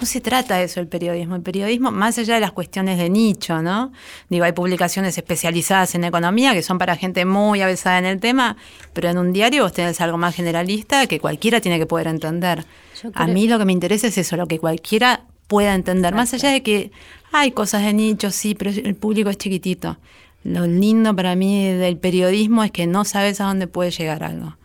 [0.00, 1.36] no se trata de eso el periodismo.
[1.36, 3.92] El periodismo, más allá de las cuestiones de nicho, ¿no?
[4.28, 8.56] Digo, hay publicaciones especializadas en economía que son para gente muy avesada en el tema,
[8.92, 12.64] pero en un diario vos tenés algo más generalista que cualquiera tiene que poder entender.
[13.14, 16.14] A mí lo que me interesa es eso, lo que cualquiera pueda entender.
[16.14, 16.90] Más allá de que
[17.32, 19.98] hay cosas de nicho, sí, pero el público es chiquitito.
[20.44, 24.56] Lo lindo para mí del periodismo es que no sabes a dónde puede llegar algo.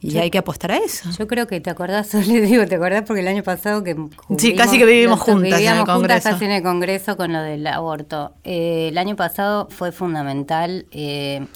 [0.00, 1.08] Y hay que apostar a eso.
[1.16, 3.04] Yo creo que te acordás, le digo, ¿te acordás?
[3.06, 3.96] Porque el año pasado que
[4.36, 6.30] Sí, casi que vivimos juntas en el Congreso.
[6.30, 8.32] casi en el Congreso con lo del aborto.
[8.42, 11.46] Eh, el año pasado fue fundamental eh,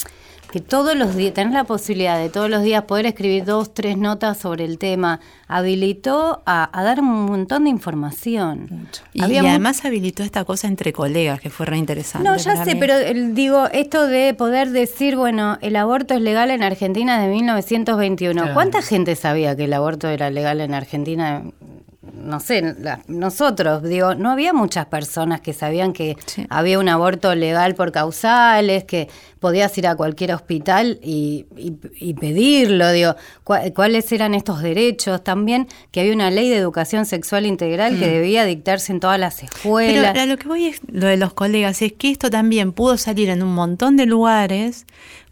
[0.51, 3.97] que todos los días, tener la posibilidad de todos los días poder escribir dos, tres
[3.99, 8.89] notas sobre el tema, habilitó a, a dar un montón de información.
[9.13, 12.29] Y, Había y además habilitó esta cosa entre colegas que fue re interesante.
[12.29, 12.81] No, ya sé, mí.
[12.81, 17.29] pero el- digo, esto de poder decir, bueno, el aborto es legal en Argentina de
[17.29, 18.41] 1921.
[18.41, 18.55] Claro.
[18.55, 21.43] ¿Cuánta gente sabía que el aborto era legal en Argentina?
[22.15, 26.47] No sé, la- nosotros, digo, no había muchas personas que sabían que Sí.
[26.51, 29.09] había un aborto legal por causales, que
[29.41, 33.15] podías ir a cualquier hospital y, y- y pedirlo, digo,
[33.45, 38.07] cua- cuáles eran estos derechos, también que había una ley de educación sexual integral que
[38.09, 40.19] debía dictarse en todas las Pero escuelas.
[40.19, 43.29] a lo que voy es lo de los colegas, es que esto también pudo salir
[43.29, 44.87] en un montón de lugares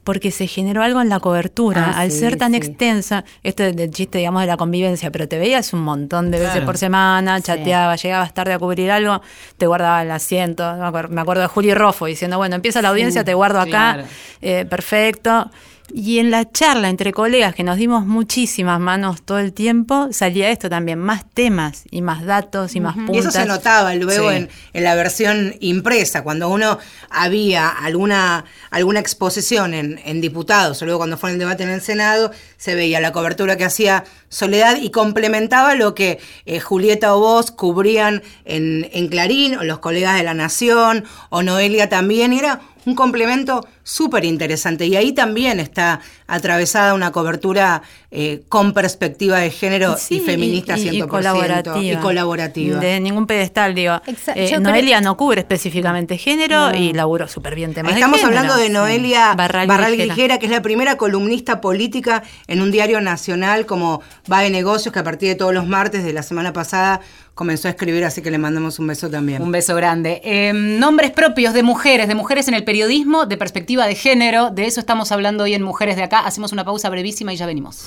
[0.04, 1.90] porque se generó algo en la cobertura.
[1.90, 2.58] Ah, Al sí, ser tan sí.
[2.58, 6.38] extensa, esto es del chiste, digamos, de la convivencia, pero te veías un montón de
[6.38, 9.22] veces por semana, chateabas, llegabas tarde a cubrir algo,
[9.56, 10.74] te guardaba el asiento.
[10.76, 13.94] Me acuerdo, me acuerdo de Juli Roffo diciendo, bueno, empieza la audiencia, te guardo acá,
[13.94, 14.04] claro.
[14.42, 15.50] eh, perfecto.
[15.92, 20.50] Y en la charla entre colegas, que nos dimos muchísimas manos todo el tiempo, salía
[20.50, 23.14] esto también, más temas y más datos y más puntas.
[23.14, 24.36] Y eso se notaba luego Sí.
[24.36, 26.78] en, en la versión impresa, cuando uno
[27.10, 31.70] había alguna, alguna exposición en, en diputados, o luego cuando fue en el debate en
[31.70, 37.14] el Senado, se veía la cobertura que hacía Soledad y complementaba lo que eh, Julieta
[37.14, 42.32] o vos cubrían en, en Clarín, o los colegas de La Nación, o Noelia también,
[42.32, 44.86] y era un complemento súper interesante.
[44.86, 50.76] Y ahí también está atravesada una cobertura eh, con perspectiva de género Sí, y feminista
[50.78, 51.08] y- y 100%.
[51.08, 51.78] colaborativa.
[51.82, 52.78] Y colaborativa.
[52.80, 54.00] De ningún pedestal, digo.
[54.34, 58.70] Eh, yo Noelia no cubre específicamente género y laburó súper bien temas Estamos hablando de
[58.70, 60.14] Noelia Barral Barral, Grijera.
[60.14, 64.00] Grijera, que es la primera columnista política en un diario nacional como
[64.32, 67.00] Va de Negocios, que a partir de todos los martes de la semana pasada
[67.34, 69.42] comenzó a escribir, así que le mandamos un beso también.
[69.42, 70.20] Un beso grande.
[70.24, 74.50] Eh, nombres propios de mujeres, de mujeres en el periodismo, de perspectiva de género.
[74.50, 76.20] De eso estamos hablando hoy en Mujeres de Acá.
[76.20, 77.84] Hacemos una pausa brevísima y ya venimos.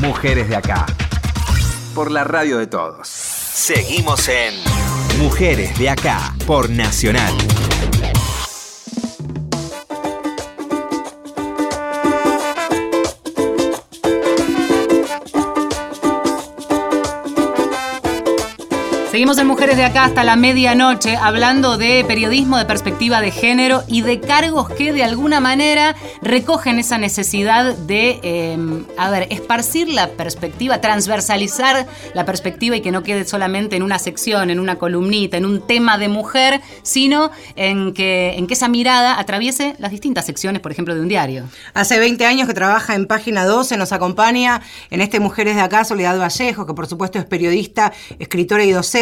[0.00, 0.84] Mujeres de acá.
[1.94, 3.06] Por la radio de todos.
[3.06, 4.54] Seguimos en
[5.20, 6.34] Mujeres de acá.
[6.46, 7.32] Por Nacional.
[19.12, 23.82] Seguimos en Mujeres de Acá hasta la medianoche hablando de periodismo, de perspectiva de género
[23.86, 28.56] y de cargos que de alguna manera recogen esa necesidad de, eh,
[28.96, 33.98] a ver, esparcir la perspectiva, transversalizar la perspectiva y que no quede solamente en una
[33.98, 38.68] sección, en una columnita, en un tema de mujer, sino en que, en que esa
[38.68, 41.44] mirada atraviese las distintas secciones, por ejemplo, de un diario.
[41.74, 45.84] Hace 20 años que trabaja en Página 12, nos acompaña en este Mujeres de Acá
[45.84, 49.01] Soledad Vallejo, que por supuesto es periodista, escritora y docente,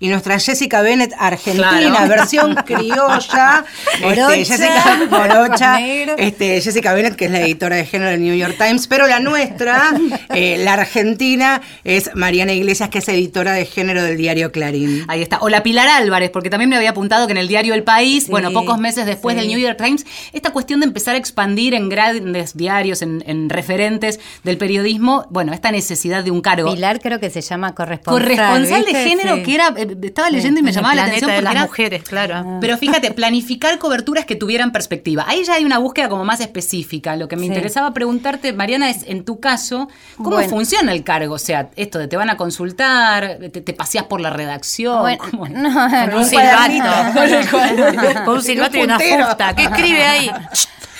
[0.00, 2.08] y nuestra Jessica Bennett argentina, Claro.
[2.08, 3.64] versión criolla.
[4.00, 5.80] Morocha, Este, Jessica Morocha,
[6.16, 9.20] este, Jessica Bennett, que es la editora de género del New York Times, pero la
[9.20, 9.92] nuestra,
[10.34, 15.04] eh, la argentina, es Mariana Iglesias, que es editora de género del diario Clarín.
[15.08, 15.38] Ahí está.
[15.40, 18.24] O la Pilar Álvarez, porque también me había apuntado que en el diario El País,
[18.24, 19.40] Sí, bueno, pocos meses después sí.
[19.40, 23.48] del New York Times, esta cuestión de empezar a expandir en grandes diarios, en, en
[23.50, 26.72] referentes del periodismo, bueno, esta necesidad de un cargo.
[26.72, 28.22] Pilar creo que se llama corresponsal.
[28.22, 31.52] Corresponsal de género, Que era, eh, estaba leyendo y me llamaba la atención de las
[31.54, 32.58] era- mujeres, claro.
[32.60, 35.24] pero fíjate, planificar coberturas que tuvieran perspectiva.
[35.26, 37.16] Ahí ya hay una búsqueda como más específica.
[37.16, 37.48] Lo que me Sí.
[37.48, 40.48] interesaba preguntarte, Mariana, es en tu caso, ¿cómo Bueno.
[40.50, 41.34] funciona el cargo?
[41.34, 45.00] O sea, esto de te van a consultar, te, te paseas por la redacción.
[45.00, 45.52] Bueno, ¿cómo es?
[45.52, 47.04] no, Con un silbato.
[48.24, 49.54] Con un silbato y una fusta.
[49.54, 50.30] ¿Qué escribe ahí?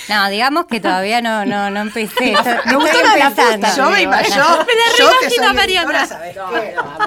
[0.08, 2.32] no, digamos que todavía no, no, no empecé.
[2.32, 3.74] Estoy- Me de la.
[3.76, 4.36] Yo me imagino.
[4.36, 6.08] Yo, Me la reimagino, soy Mariana.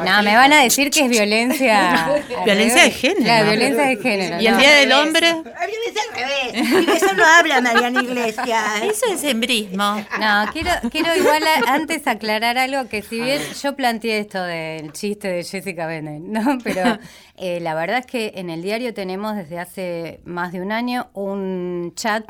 [0.03, 2.10] No, me van a decir que es violencia.
[2.45, 3.23] Violencia de género.
[3.23, 4.41] Claro, violencia de género.
[4.41, 4.60] ¿Y el no.
[4.60, 5.33] Día del Hombre?
[5.33, 7.01] Violencia al revés.
[7.03, 8.63] Eso no habla Mariana Iglesias.
[8.83, 10.05] Eso es embrismo.
[10.19, 14.91] No, quiero, quiero igual a- antes aclarar algo que si bien yo planteé esto del
[14.93, 16.57] chiste de Jessica Bennett, ¿no?
[16.63, 16.97] Pero
[17.38, 21.10] eh, la verdad es que en el diario tenemos desde hace más de un año
[21.13, 22.25] un chat,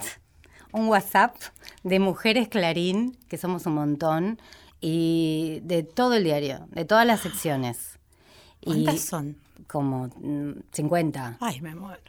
[0.78, 1.36] un WhatsApp
[1.84, 4.40] de mujeres Clarín, que somos un montón,
[4.82, 7.94] y de todo el diario, de todas las secciones.
[8.62, 9.38] Y ¿Cuántas son?
[9.68, 11.38] Como mm, 50.
[11.40, 12.02] Ay, me muero.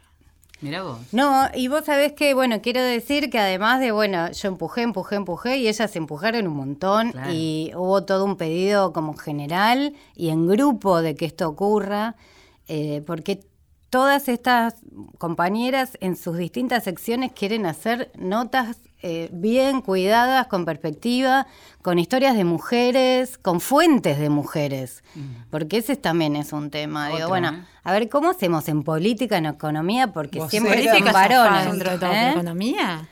[0.60, 0.98] Mira vos.
[1.12, 5.16] No, y vos sabés que, bueno, quiero decir que además de, bueno, yo empujé, empujé,
[5.16, 7.30] empujé y ellas se empujaron un montón Claro.
[7.32, 12.16] y hubo todo un pedido como general y en grupo de que esto ocurra,
[12.66, 13.40] eh, porque
[13.90, 14.74] todas estas
[15.18, 21.46] compañeras en sus distintas secciones quieren hacer notas eh, bien cuidadas, con perspectiva,
[21.82, 25.04] con historias de mujeres, con fuentes de mujeres,
[25.50, 27.08] porque ese también es un tema.
[27.10, 27.64] Digo, bueno, ¿eh?
[27.84, 30.12] a ver, ¿cómo hacemos en política, en economía?
[30.12, 32.02] Porque siempre son ¿Política varones.
[32.02, 32.30] ¿eh?
[32.32, 33.08] ¿Economía?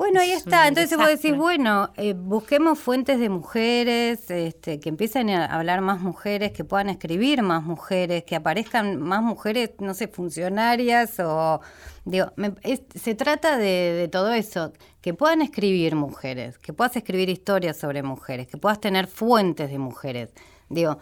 [0.00, 0.66] Bueno, ahí Es está.
[0.66, 6.00] Entonces vos decís, bueno, eh, busquemos fuentes de mujeres, este, que empiecen a hablar más
[6.00, 11.60] mujeres, que puedan escribir más mujeres, que aparezcan más mujeres, no sé, funcionarias o...
[12.06, 16.96] Digo, me- es- se trata de, de todo eso, que puedan escribir mujeres, que puedas
[16.96, 20.30] escribir historias sobre mujeres, que puedas tener fuentes de mujeres.
[20.70, 20.96] Digo,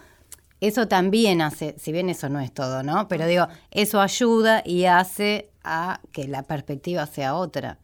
[0.59, 3.07] eso también hace, si bien eso no es todo, ¿no?
[3.07, 7.77] Pero digo, eso ayuda y hace a que la perspectiva sea otra.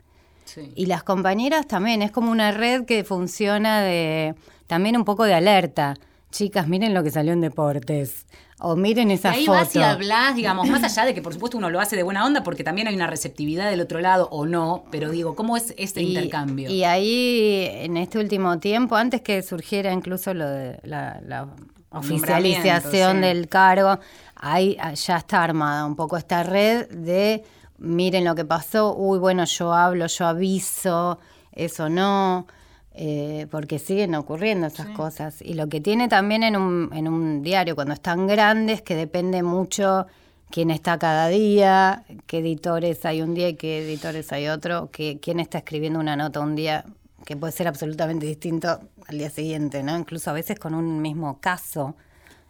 [0.45, 0.71] Sí.
[0.75, 4.35] Y las compañeras también, es como una red que funciona de
[4.67, 5.95] también un poco de alerta.
[6.31, 8.25] Chicas, miren lo que salió en deportes.
[8.59, 9.57] O miren esa ahí foto.
[9.59, 12.25] vas y hablas, digamos, más allá de que por supuesto uno lo hace de buena
[12.25, 15.73] onda porque también hay una receptividad del otro lado o no, pero digo, ¿cómo es
[15.77, 16.69] este Y- intercambio?
[16.69, 21.47] Y ahí, en este último tiempo, antes que surgiera incluso lo de la, la
[21.89, 23.21] oficialización sí.
[23.21, 23.99] del cargo,
[24.35, 27.43] ahí ah, ya está armada un poco esta red de
[27.77, 31.19] miren lo que pasó, uy, bueno, yo hablo, yo aviso,
[31.51, 32.47] eso no,
[32.93, 35.41] eh, porque siguen ocurriendo esas cosas.
[35.41, 39.43] Y lo que tiene también en un, en un diario, cuando están grandes, que depende
[39.43, 40.07] mucho
[40.49, 45.19] quién está cada día, qué editores hay un día y qué editores hay otro, que,
[45.19, 46.85] quién está escribiendo una nota un día
[47.25, 49.97] que puede ser absolutamente distinto al día siguiente, ¿no?
[49.97, 51.95] Incluso a veces con un mismo caso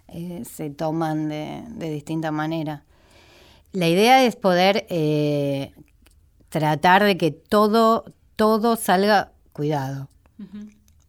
[0.10, 2.84] eh, se toman de, de distinta manera.
[3.76, 5.74] La idea es poder eh,
[6.50, 8.06] tratar de que todo,
[8.38, 10.10] todo salga cuidado.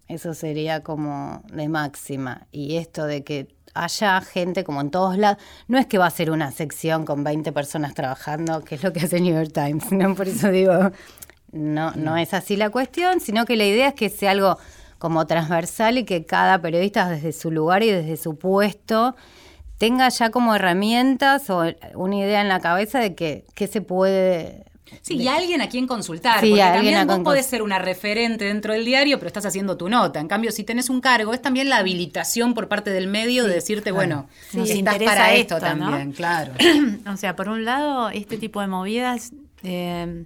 [0.08, 2.48] Eso sería como de máxima.
[2.50, 6.10] Y esto de que haya gente como en todos lados, no es que va a
[6.10, 9.92] ser una sección con 20 personas trabajando, que es lo que hace New York Times,
[9.92, 10.16] ¿no?
[10.16, 10.90] Por eso digo,
[11.52, 14.58] no, no es así la cuestión, sino que la idea es que sea algo
[14.98, 19.14] como transversal y que cada periodista desde su lugar y desde su puesto
[19.78, 24.66] tenga ya como herramientas o una idea en la cabeza de que, qué se puede
[25.02, 26.40] Sí, y alguien a quien consultar.
[26.40, 29.76] Sí, porque alguien también vos podés ser una referente dentro del diario, pero estás haciendo
[29.76, 30.20] tu nota.
[30.20, 33.54] En cambio, si tenés un cargo, es también la habilitación por parte del medio de
[33.54, 35.90] decirte, bueno, Sí, estás interesa para esto, esto, ¿no?
[35.90, 36.52] también, claro.
[37.12, 40.24] o sea, por un lado, este tipo de movidas eh,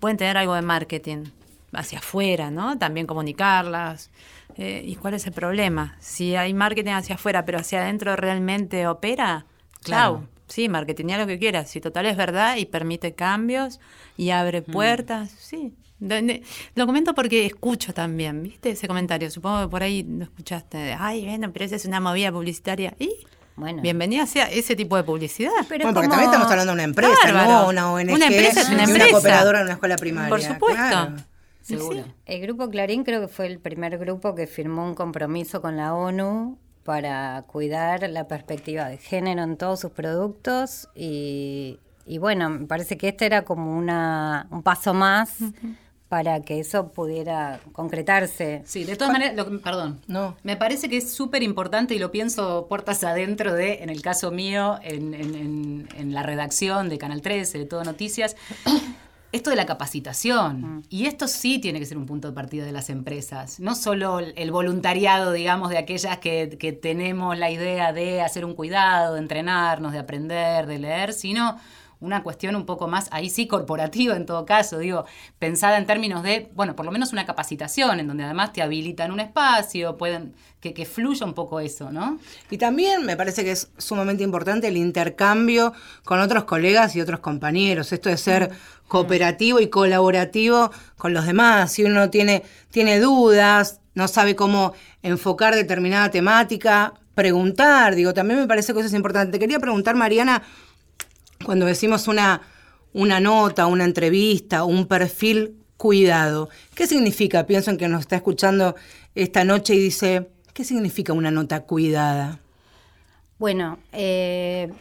[0.00, 1.24] pueden tener algo de marketing
[1.72, 2.78] hacia afuera, ¿no?
[2.78, 4.10] También comunicarlas.
[4.58, 5.96] Eh, ¿Y cuál es el problema?
[6.00, 9.46] Si hay marketing hacia afuera, pero hacia adentro realmente opera,
[9.82, 10.16] Claro.
[10.16, 10.28] claro.
[10.48, 11.70] Sí, marketingea lo que quieras.
[11.70, 13.80] Si total es verdad y permite cambios
[14.16, 14.72] y abre Mm.
[14.72, 15.74] puertas, sí.
[16.74, 18.70] Lo comento porque escucho también, ¿viste?
[18.70, 19.30] Ese comentario.
[19.30, 20.96] Supongo que por ahí lo escuchaste.
[20.98, 22.94] Ay, bueno, pero esa es una movida publicitaria.
[22.98, 23.10] ¿Y?
[23.56, 23.82] Bueno.
[23.82, 25.50] Bienvenida sea ese tipo de publicidad.
[25.68, 27.50] Pero bueno, porque como- también estamos hablando de una empresa, Bárbaro.
[27.50, 28.12] no una ONG.
[28.14, 29.04] Una empresa es una empresa.
[29.06, 30.28] una cooperadora en una escuela primaria.
[30.30, 30.76] Por supuesto.
[30.88, 31.16] claro.
[31.68, 32.02] Sí, Seguro.
[32.04, 32.10] sí.
[32.26, 35.94] El grupo Clarín creo que fue el primer grupo que firmó un compromiso con la
[35.94, 42.66] ONU para cuidar la perspectiva de género en todos sus productos y, y bueno, me
[42.66, 45.36] parece que este era como una, un paso más
[46.08, 48.62] para que eso pudiera concretarse.
[48.64, 50.00] Sí, de todas maneras, lo que- perdón.
[50.06, 50.34] No.
[50.42, 54.30] Me parece que es súper importante y lo pienso puertas adentro de, en el caso
[54.30, 58.36] mío, en, en- en- en la redacción de Canal 13, de Todo Noticias,
[59.32, 60.84] esto de la capacitación.
[60.88, 63.60] Y esto sí tiene que ser un punto de partida de las empresas.
[63.60, 68.44] No solo el el voluntariado, digamos, de aquellas que, que tenemos la idea de hacer
[68.44, 71.58] un cuidado, de entrenarnos, de aprender, de leer, sino
[72.00, 75.04] una cuestión un poco más, ahí sí, corporativa en todo caso, digo,
[75.38, 79.10] pensada en términos de, bueno, por lo menos una capacitación, en donde además te habilitan
[79.10, 82.18] un espacio, pueden, que, que fluya un poco eso, ¿no?
[82.50, 85.72] Y también me parece que es sumamente importante el intercambio
[86.04, 87.92] con otros colegas y otros compañeros.
[87.92, 88.52] Esto de ser
[88.88, 91.72] cooperativo y colaborativo con los demás.
[91.72, 94.72] Si uno tiene, tiene dudas, no sabe cómo
[95.02, 97.94] enfocar determinada temática, preguntar.
[97.94, 99.32] Digo, también me parece que eso es importante.
[99.32, 100.42] Te quería preguntar, Mariana,
[101.44, 102.42] cuando decimos una,
[102.92, 107.46] una nota, una entrevista, un perfil cuidado, ¿qué significa?
[107.46, 108.74] Pienso en que nos está escuchando
[109.14, 112.40] esta noche y dice, ¿qué significa una nota cuidada?
[113.38, 114.72] Bueno, eh,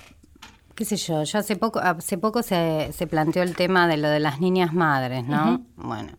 [0.77, 4.07] qué sé yo, yo hace poco, hace poco se, se planteó el tema de lo
[4.09, 5.61] de las niñas madres, ¿no?
[5.75, 6.13] Bueno,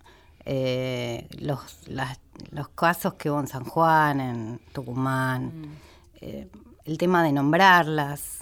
[0.45, 2.19] eh, los, las-
[2.51, 5.53] los casos que hubo en San Juan, en Tucumán,
[6.21, 6.49] eh,
[6.85, 8.39] el tema de nombrarlas.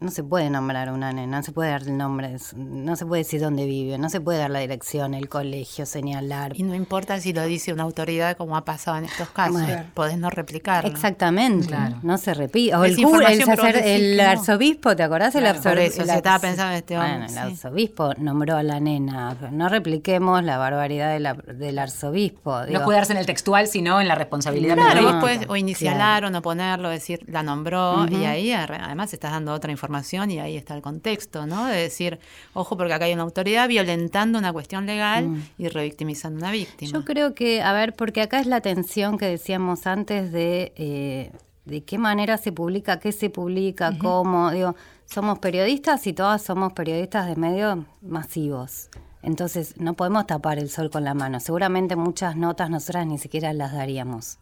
[0.00, 2.56] No se puede nombrar a una nena, no se puede dar el nombre, de su-
[2.56, 6.52] no se puede decir dónde vive, no se puede dar la dirección, el colegio, señalar.
[6.54, 9.82] Y no importa si lo dice una autoridad como ha pasado en estos casos, Bueno.
[9.94, 10.88] podés no replicarlo.
[10.88, 11.96] Exactamente, Claro.
[12.02, 12.76] no se repite.
[12.76, 14.22] O el cura, el, sacer- el no.
[14.22, 15.34] arzobispo, ¿te acordás?
[15.34, 16.02] el Claro, por arzobispo.
[16.04, 17.38] estaba pensando en este hombre, Bueno, el sí.
[17.38, 19.36] arzobispo nombró a la nena.
[19.50, 22.60] No repliquemos la barbaridad de la- del arzobispo.
[22.60, 22.84] no digo.
[22.84, 25.20] cuidarse en el textual, sino en la responsabilidad Claro, periodística.
[25.20, 29.72] puedes o inicialar o no ponerlo, decir, la nombró, y ahí además estás dando otra
[29.72, 29.87] información
[30.30, 31.66] y ahí está el contexto, ¿no?
[31.66, 32.18] De decir,
[32.54, 36.92] ojo, porque acá hay una autoridad violentando una cuestión legal y revictimizando a una víctima.
[36.92, 41.32] Yo creo que, a ver, porque acá es la tensión que decíamos antes de eh,
[41.68, 44.50] de qué manera se publica, qué se publica, cómo.
[44.50, 44.74] Digo,
[45.04, 48.88] somos periodistas y todas somos periodistas de medios masivos.
[49.22, 51.40] Entonces, no podemos tapar el sol con la mano.
[51.40, 54.38] Seguramente muchas notas nosotras ni siquiera las daríamos.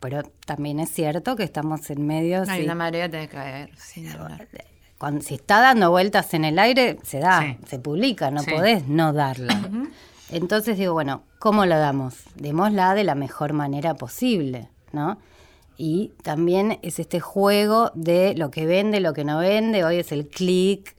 [0.00, 2.48] Pero también es cierto que estamos en medios.
[2.48, 3.70] hay una marea de caer,
[4.14, 4.46] hablar.
[4.98, 7.56] cuando, si está dando vueltas en el aire, se da, Sí.
[7.66, 8.50] se publica, no Sí.
[8.50, 9.58] podés no darla.
[10.30, 12.14] Entonces digo, bueno, ¿cómo la damos?
[12.34, 15.18] Démosla de la mejor manera posible, ¿no?
[15.78, 20.10] Y también es este juego de lo que vende, lo que no vende, hoy es
[20.12, 20.96] el clic.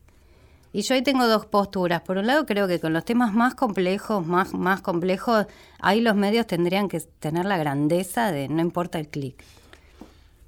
[0.77, 2.01] Y yo ahí tengo dos posturas.
[2.03, 5.47] Por un lado, creo que con los temas más complejos, más, más complejos,
[5.79, 9.43] ahí los medios tendrían que tener la grandeza de no importa el clic.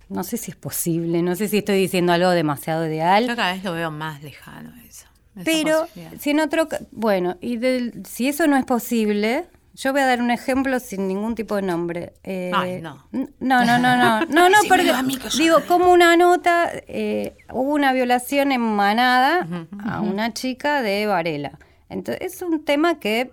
[0.08, 3.28] No sé si es posible, no sé si estoy diciendo algo demasiado ideal.
[3.28, 5.08] Yo cada vez lo veo más lejano eso.
[5.44, 5.88] Pero
[6.20, 9.48] si en otro, bueno, y del- si eso no es posible,
[9.80, 12.12] yo voy a dar un ejemplo sin ningún tipo de nombre.
[12.24, 13.08] Eh, Ay, no.
[13.14, 14.94] No, no, no, no, no, no, porque
[15.38, 19.48] digo, como una nota, eh, hubo una violación en Manada
[19.82, 21.58] a una chica de Varela.
[21.88, 23.32] Entonces, es un tema que,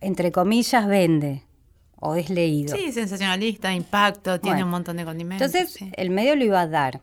[0.00, 1.44] entre comillas, vende
[2.00, 2.74] o es leído.
[2.74, 5.54] Sí, sensacionalista, impacto, tiene un montón de condimentos.
[5.54, 5.92] Entonces, sí.
[5.96, 7.00] el medio lo iba a dar.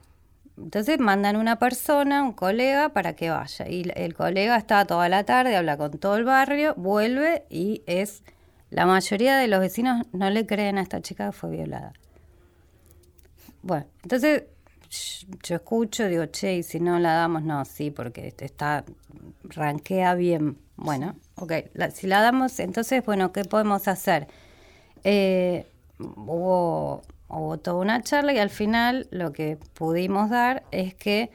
[0.57, 3.70] entonces mandan una persona, un colega, para que vaya.
[3.70, 8.24] Y el colega está toda la tarde, habla con todo el barrio, vuelve y es...
[8.70, 11.93] La mayoría de los vecinos no le creen a esta chica que fue violada.
[13.61, 14.43] Bueno, entonces
[15.43, 18.84] yo escucho, digo, che, y si no la damos, no, sí, porque este está,
[19.43, 20.57] ranquea bien.
[20.76, 24.28] Bueno, ok, la- si la damos, entonces, bueno, ¿qué podemos hacer?
[25.03, 25.65] Eh,
[25.99, 31.32] hubo, hubo toda una charla y al final lo que pudimos dar es que,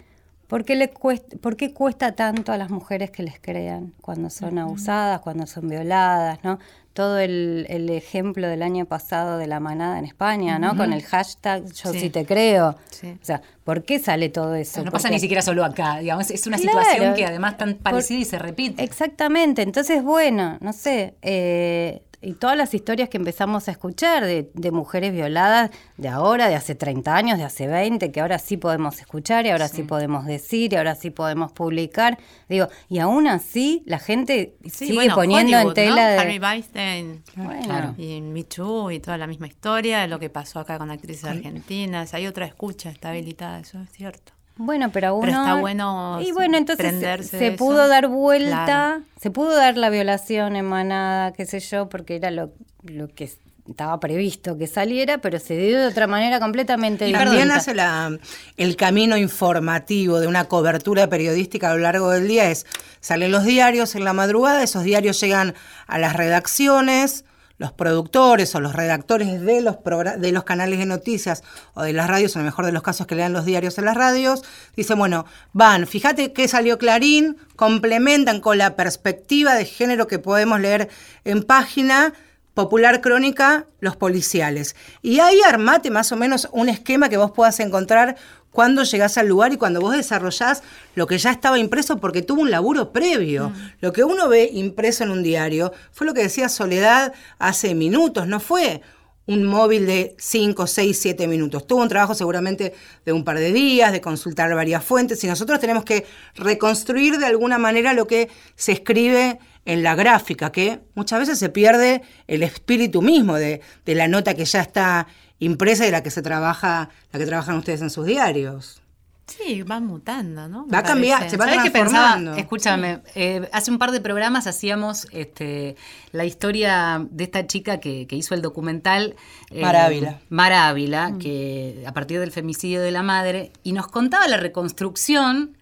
[0.47, 4.31] ¿por qué, le cuesta, ¿por qué cuesta tanto a las mujeres que les crean cuando
[4.31, 6.59] son abusadas, cuando son violadas, ¿no?
[6.93, 10.77] Todo el, el ejemplo del año pasado de la manada en España, ¿no?
[10.77, 12.11] Con el hashtag yo sí, Sí.
[12.11, 12.77] te creo.
[12.91, 13.17] Sí.
[13.21, 14.85] O sea, ¿por qué sale todo eso?
[14.85, 16.81] no pasa ni siquiera solo acá, digamos, es una Claro.
[16.83, 18.83] situación que además tan Por- parecida y se repite.
[18.85, 24.51] Exactamente, entonces bueno, no sé, eh, y todas las historias que empezamos a escuchar de,
[24.55, 28.57] de mujeres violadas de ahora, de hace 30 años, de hace 20, que ahora sí
[28.57, 32.19] podemos escuchar y ahora sí, podemos decir y ahora sí podemos publicar,
[32.49, 36.09] digo, y aún así la gente Sí, sigue bueno, poniendo Hollywood, en tela ¿no?
[36.13, 36.19] de...
[36.19, 37.95] Harvey Weinstein Bueno, Claro.
[37.99, 42.15] y Too y toda la misma historia, lo que pasó acá con actrices argentinas.
[42.15, 44.33] Hay otra escucha, está habilitada, eso es cierto.
[44.57, 46.95] Bueno, pero aún Pero está bueno Y bueno, entonces
[47.29, 47.57] se, eso.
[47.57, 49.03] pudo dar vuelta, Claro.
[49.21, 53.31] se pudo dar la violación en manada, qué sé yo, porque era lo, lo que
[53.69, 58.19] estaba previsto que saliera, pero se dio de otra manera completamente Y también hace la,
[58.57, 62.51] el camino informativo de una cobertura periodística a lo largo del día.
[62.51, 62.67] Es,
[63.01, 65.55] salen los diarios en la madrugada, esos diarios llegan
[65.87, 67.25] a las redacciones,
[67.59, 69.77] los productores o los redactores de los,
[70.19, 71.43] de los canales de noticias
[71.75, 73.85] o de las radios, en el mejor de los casos que lean los diarios en
[73.85, 74.43] las radios,
[74.77, 80.61] dicen, bueno, van, fíjate que salió Clarín, complementan con la perspectiva de género que podemos
[80.61, 80.89] leer
[81.25, 82.13] en página,
[82.55, 84.77] Popular Crónica, los policiales.
[85.01, 88.17] Y ahí armate más o menos un esquema que vos puedas encontrar
[88.53, 90.63] cuando llegás al lugar y cuando vos desarrollás
[90.95, 93.53] lo que ya estaba impreso porque tuvo un laburo previo.
[93.81, 98.29] Lo que uno ve impreso en un diario fue lo que decía Soledad hace minutos,
[98.29, 98.83] no fue
[99.27, 101.67] un móvil de 5, 6, 7 minutos.
[101.67, 102.75] Tuvo un trabajo seguramente
[103.05, 107.27] de un par de días, de consultar varias fuentes y nosotros tenemos que reconstruir de
[107.27, 112.43] alguna manera lo que se escribe en la gráfica, que muchas veces se pierde el
[112.43, 115.07] espíritu mismo de, de la nota que ya está
[115.45, 118.79] impresa y la que se trabaja, la que trabajan ustedes en sus diarios.
[119.27, 120.67] Sí, va mutando, ¿no?
[120.67, 122.35] Me Va a cambiar, se va ¿Sabes qué transformando.
[122.35, 125.77] Escúchame, eh, hace un par de programas hacíamos este,
[126.11, 129.15] la historia de esta chica que, que hizo el documental.
[129.51, 130.21] eh, Mar Ávila.
[130.29, 135.57] Mar Ávila, que a partir del femicidio de la madre, y nos contaba la reconstrucción,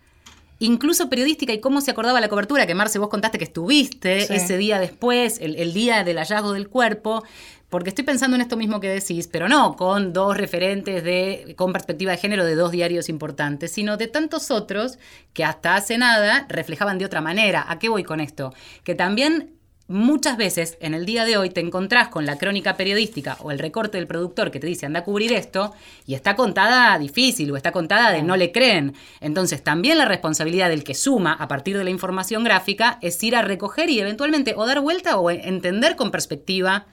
[0.59, 4.35] incluso periodística, y cómo se acordaba la cobertura, que Marce, vos contaste que estuviste Sí.
[4.35, 7.23] ese día después, el, el día del hallazgo del cuerpo.
[7.71, 11.73] Porque estoy pensando en esto mismo que decís, pero no con dos referentes de, con
[11.73, 14.99] perspectiva de género de dos diarios importantes, sino de tantos otros
[15.33, 17.65] que hasta hace nada reflejaban de otra manera.
[17.69, 18.53] ¿A qué voy con esto?
[18.83, 19.53] Que también
[19.87, 23.59] muchas veces en el día de hoy te encontrás con la crónica periodística o el
[23.59, 25.73] recorte del productor que te dice anda a cubrir esto
[26.07, 28.95] y está contada difícil o está contada de no le creen.
[29.21, 33.37] Entonces también la responsabilidad del que suma a partir de la información gráfica es ir
[33.37, 36.87] a recoger y eventualmente o dar vuelta o entender con perspectiva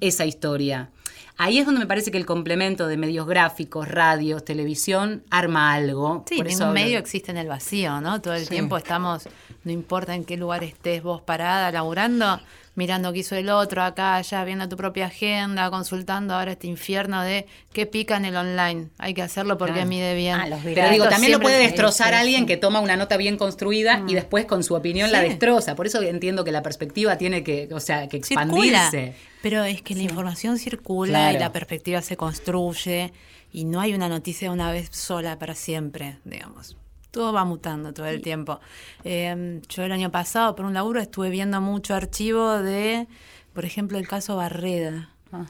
[0.00, 0.90] esa historia.
[1.38, 6.22] Ahí es donde me parece que el complemento de medios gráficos, radios, televisión, arma algo.
[6.28, 8.20] Sí, Por eso ningún hablo- medio existe en el vacío, ¿no?
[8.20, 9.26] Todo el tiempo estamos,
[9.64, 12.40] no importa en qué lugar estés vos parada, laburando,
[12.80, 17.20] mirando qué hizo el otro, acá, allá, viendo tu propia agenda, consultando ahora este infierno
[17.22, 18.88] de qué pica en el online.
[18.96, 19.88] Hay que hacerlo porque Claro.
[19.90, 20.34] mide bien.
[20.40, 24.02] Ah, los Pero digo, también lo puede destrozar alguien que toma una nota bien construida
[24.08, 25.76] y después con su opinión la destroza.
[25.76, 28.44] Por eso entiendo que la perspectiva tiene que, o sea, que circula.
[28.86, 29.14] expandirse.
[29.42, 33.12] Pero es que la información circula y la perspectiva se construye
[33.52, 36.76] y no hay una noticia de una vez sola para siempre, digamos.
[37.10, 38.60] Todo va mutando todo el tiempo.
[39.04, 43.08] Eh, yo el año pasado, por un laburo, estuve viendo mucho archivo de,
[43.52, 45.10] por ejemplo, el caso Barreda.
[45.32, 45.46] Ah.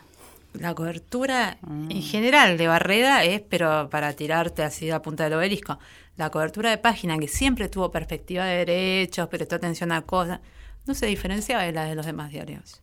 [0.54, 5.78] La cobertura en general de Barreda es, pero para tirarte así a punta del obelisco,
[6.16, 10.40] la cobertura de página que siempre tuvo perspectiva de derechos, prestó atención a cosas,
[10.86, 12.82] no se diferenciaba de la de los demás diarios.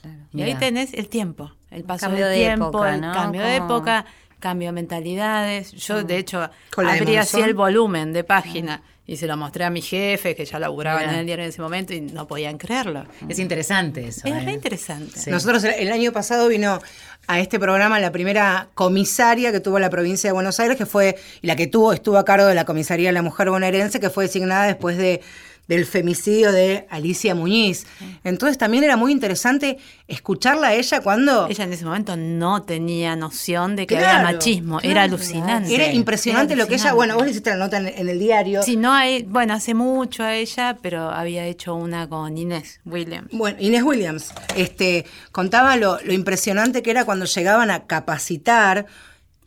[0.00, 0.16] Claro.
[0.32, 3.12] Y ahí tenés el tiempo, el paso del de tiempo, época, el ¿no?
[3.12, 4.06] cambio de época,
[4.38, 5.72] cambio de mentalidades.
[5.72, 9.82] Yo, de hecho, abrí así el volumen de página y se lo mostré a mi
[9.82, 11.12] jefe, que ya laburaba Mira.
[11.12, 13.04] en el diario en ese momento y no podían creerlo.
[13.28, 14.22] Es interesante eso.
[14.26, 14.40] Es ¿eh?
[14.40, 15.18] re interesante.
[15.20, 15.30] Sí.
[15.30, 16.80] Nosotros el- el año pasado vino
[17.28, 21.16] a este programa la primera comisaria que tuvo la provincia de Buenos Aires, que fue,
[21.40, 24.10] y la que tuvo, estuvo a cargo de la comisaría de la mujer bonaerense, que
[24.10, 25.20] fue designada después de,
[25.68, 27.86] del femicidio de Alicia Muñiz.
[28.22, 31.48] Entonces también era muy interesante escucharla a ella cuando...
[31.48, 34.80] Ella en ese momento no tenía noción de que Claro, había machismo.
[34.82, 35.74] Era alucinante.
[35.74, 38.18] Era impresionante Era lo que ella, bueno, vos le hiciste la nota en, en el
[38.18, 38.62] diario.
[38.62, 43.28] Sí, no hay, bueno, hace mucho a ella, pero había hecho una con Inés Williams.
[43.32, 48.86] Bueno, Inés Williams este, contaba lo, lo impresionante que era cuando llegaban a capacitar,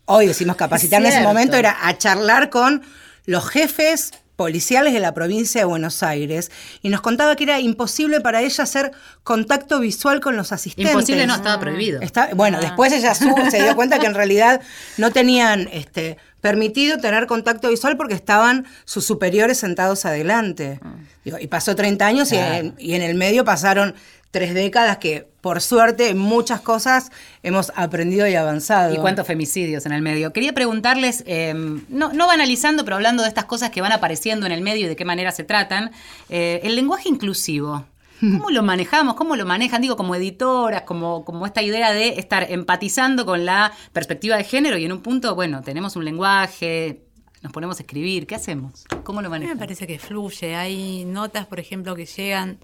[0.06, 2.82] hoy decimos capacitar, en ese momento era a charlar con
[3.26, 4.12] los jefes
[4.50, 6.50] policiales de la provincia de Buenos Aires
[6.82, 8.92] y nos contaba que era imposible para ella hacer
[9.24, 10.94] contacto visual con los asistentes.
[10.94, 12.00] Imposible no, estaba prohibido.
[12.02, 12.62] Está- bueno, Ah.
[12.62, 14.62] después ella se dio cuenta que en realidad
[14.96, 20.80] no tenían este, permitido tener contacto visual porque estaban sus superiores sentados adelante.
[20.82, 20.94] Ah.
[21.26, 23.94] Digo, y pasó 30 años y, en, y en el medio pasaron
[24.32, 27.12] tres décadas que, por suerte, en muchas cosas
[27.44, 28.94] hemos aprendido y avanzado.
[28.94, 30.34] Y cuántos femicidios en el medio.
[30.34, 31.54] Quería preguntarles, eh,
[31.90, 34.90] no, no banalizando, pero hablando de estas cosas que van apareciendo en el medio y
[34.90, 35.92] de qué manera se tratan,
[36.30, 37.86] eh, el lenguaje inclusivo.
[38.20, 39.16] ¿Cómo lo manejamos?
[39.16, 39.82] ¿Cómo lo manejan?
[39.82, 44.78] Digo, como editoras, como, como esta idea de estar empatizando con la perspectiva de género
[44.78, 47.04] y en un punto, bueno, tenemos un lenguaje,
[47.42, 48.84] nos ponemos a escribir, ¿qué hacemos?
[49.06, 49.58] ¿Cómo lo A mí me manejan?
[49.58, 50.54] parece que fluye.
[50.58, 52.60] Hay notas, por ejemplo, que llegan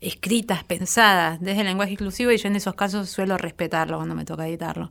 [0.00, 4.24] escritas, pensadas desde el lenguaje inclusivo y yo en esos casos suelo respetarlo cuando me
[4.24, 4.90] toca editarlo.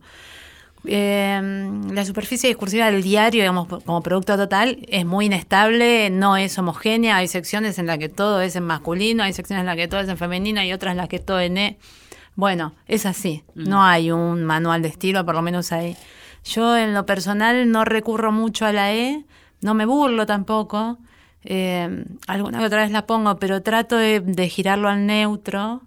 [0.84, 1.40] Eh,
[1.92, 7.16] la superficie discursiva del diario, digamos, como producto total, es muy inestable, no es homogénea.
[7.16, 10.00] Hay secciones en las que todo es en masculino, hay secciones en las que todo
[10.00, 11.78] es en femenino y otras en las que todo en E.
[12.34, 13.44] Bueno, es así.
[13.54, 15.96] No hay un manual de estilo, por lo menos ahí.
[16.44, 19.24] Yo en lo personal no recurro mucho a la E,
[19.60, 20.98] no me burlo tampoco.
[21.44, 25.82] Eh, alguna que otra vez la pongo, pero trato de, de girarlo al neutro.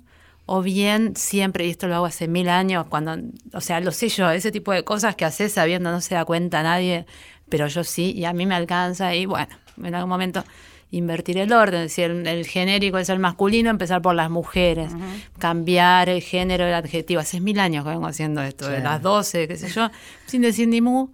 [0.46, 3.16] O bien siempre, y esto lo hago hace mil años, cuando,
[3.54, 6.26] o sea, lo sé yo, ese tipo de cosas que haces sabiendo no se da
[6.26, 7.06] cuenta nadie,
[7.48, 9.48] pero yo sí, y a mí me alcanza, y bueno,
[9.82, 10.44] en algún momento
[10.92, 14.92] invertir el orden, si el, el genérico es el masculino, empezar por las mujeres,
[15.40, 17.22] cambiar el género, el adjetivo.
[17.22, 19.90] Hace mil años que vengo haciendo esto, de las 12, qué sé yo,
[20.26, 21.08] sin decir ni mu,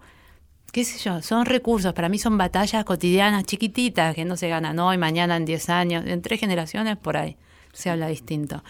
[0.72, 4.78] qué sé yo, son recursos, para mí son batallas cotidianas chiquititas que no se ganan
[4.78, 7.36] hoy, mañana, en 10 años, en tres generaciones por ahí
[7.72, 8.62] se habla distinto.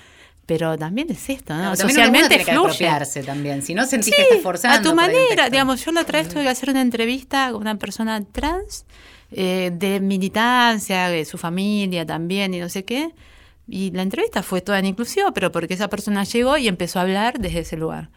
[0.46, 1.76] Pero también es esto, ¿no?
[1.76, 2.66] Socialmente tiene que fluye.
[2.66, 3.62] apropiarse también.
[3.62, 4.78] Si no sentís Sí, que estás forzando.
[4.78, 5.48] a tu manera.
[5.48, 8.84] Digamos, yo la otra vez tuve que hacer una entrevista con una persona trans
[9.30, 13.12] eh, de militancia, de su familia también y no sé qué.
[13.68, 17.02] Y la entrevista fue toda en inclusivo, pero porque esa persona llegó y empezó a
[17.02, 18.10] hablar desde ese lugar.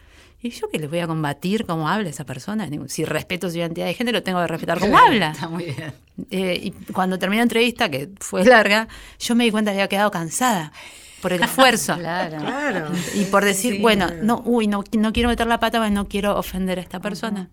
[0.43, 2.67] Y yo que les voy a combatir cómo habla esa persona.
[2.87, 5.31] Si respeto su identidad de género, tengo que respetar cómo habla.
[5.31, 5.93] Está muy bien.
[6.29, 8.89] Eh, y cuando terminó la entrevista, que fue larga,
[9.19, 10.73] yo me di cuenta que había quedado cansada
[11.21, 11.95] por el esfuerzo.
[11.97, 12.39] Claro.
[12.39, 12.87] Claro.
[13.15, 16.37] Y por decir, bueno, no, uy, no, no quiero meter la pata, porque no quiero
[16.37, 17.47] ofender a esta persona.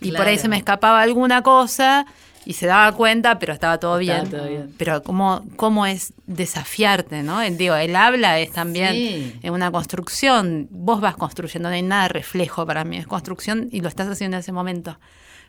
[0.00, 2.04] Y por ahí se me escapaba alguna cosa
[2.46, 4.24] y se daba cuenta, pero estaba todo bien.
[4.24, 4.74] Estaba todo bien.
[4.78, 7.40] Pero cómo, cómo es desafiarte, ¿no?
[7.42, 9.38] El- Digo, el habla es también Sí.
[9.42, 10.68] en una construcción.
[10.70, 14.08] Vos vas construyendo, no hay nada de reflejo para mí, es construcción y lo estás
[14.08, 14.98] haciendo en ese momento.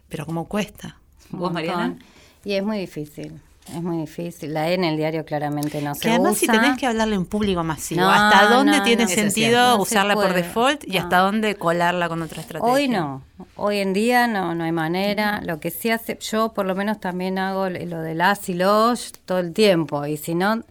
[0.09, 0.97] Pero cómo cuesta.
[1.31, 1.95] ¿Vos, Mariana?
[2.43, 3.33] Y es muy difícil.
[3.73, 4.53] Es muy difícil.
[4.53, 6.61] La E en el diario claramente no se Que además si usa.
[6.61, 9.09] tenés que hablarle un público masivo, No, ¿hasta dónde no, tiene no.
[9.09, 12.71] Sentido se usarla por default y hasta dónde colarla con otra estrategia?
[12.73, 13.23] Hoy no,
[13.55, 15.41] hoy en día no, no hay manera.
[15.43, 19.13] Lo que sí hace, yo por lo menos también hago lo de las y los
[19.25, 20.05] todo el tiempo.
[20.05, 20.61] Y si no,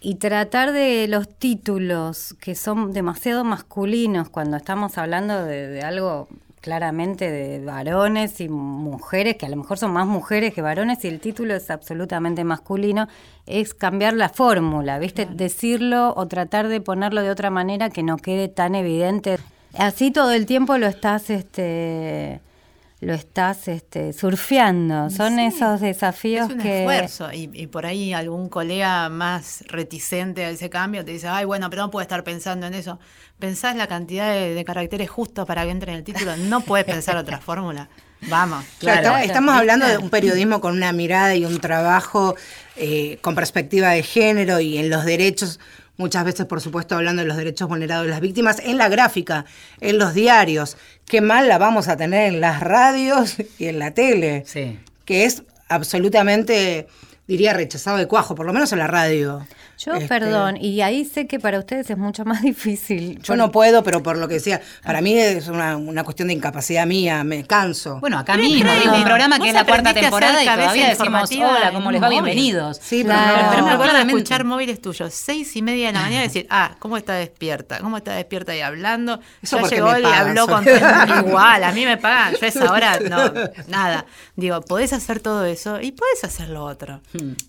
[0.00, 6.28] y tratar de los títulos que son demasiado masculinos cuando estamos hablando de, de algo
[6.66, 11.06] claramente de varones y mujeres, que a lo mejor son más mujeres que varones y
[11.06, 13.06] el título es absolutamente masculino,
[13.46, 15.26] es cambiar la fórmula, ¿viste?
[15.26, 19.38] Decirlo o tratar de ponerlo de otra manera que no quede tan evidente.
[19.78, 22.40] Así todo el tiempo lo estás este
[23.00, 25.10] lo estás este surfeando.
[25.10, 25.44] Son Sí.
[25.44, 30.50] esos desafíos Es un que esfuerzo y, y por ahí algún colega más reticente a
[30.50, 32.98] ese cambio te dice, ay, bueno, pero no puedo estar pensando en eso.
[33.38, 36.86] Pensás la cantidad de, de caracteres justos para que entre en el título, no puedes
[36.86, 37.88] pensar otra fórmula.
[38.28, 38.64] Vamos.
[38.78, 39.16] Claro, Claro.
[39.18, 42.34] estamos- estamos hablando de un periodismo con una mirada y un trabajo
[42.76, 45.60] eh, con perspectiva de género y en los derechos,
[45.96, 49.44] muchas veces por supuesto hablando de los derechos vulnerados de las víctimas, en la gráfica,
[49.80, 50.76] en los diarios.
[51.06, 54.78] Qué mal la vamos a tener en las radios y en la tele, Sí.
[55.04, 56.86] que es absolutamente,
[57.26, 59.46] diría, rechazado de cuajo, por lo menos en la radio.
[59.78, 63.20] Yo, Este, perdón, y ahí sé que para ustedes es mucho más difícil.
[63.22, 66.34] Yo no puedo, pero por lo que decía, para mí es una, una cuestión de
[66.34, 68.00] incapacidad mía, me canso.
[68.00, 71.72] Bueno, acá mismo, digo, un programa que es la cuarta temporada y todavía decimos, hola,
[71.72, 72.06] ¿cómo les va?
[72.06, 72.22] móvil.
[72.22, 72.78] Bienvenidos.
[72.82, 73.42] Sí, pero Claro.
[73.42, 76.28] no- Pero me acuerdo de escuchar móviles tuyos, seis y media de la mañana, y
[76.28, 77.78] decir, ah, ¿cómo está despierta?
[77.80, 79.20] ¿Cómo está despierta y hablando?
[79.42, 80.64] Eso ya llegó y pagan, habló con
[81.26, 83.30] igual, a mí me pagan, yo esa hora, no,
[83.68, 84.06] nada.
[84.36, 87.00] Digo, podés hacer todo eso y podés hacer lo otro.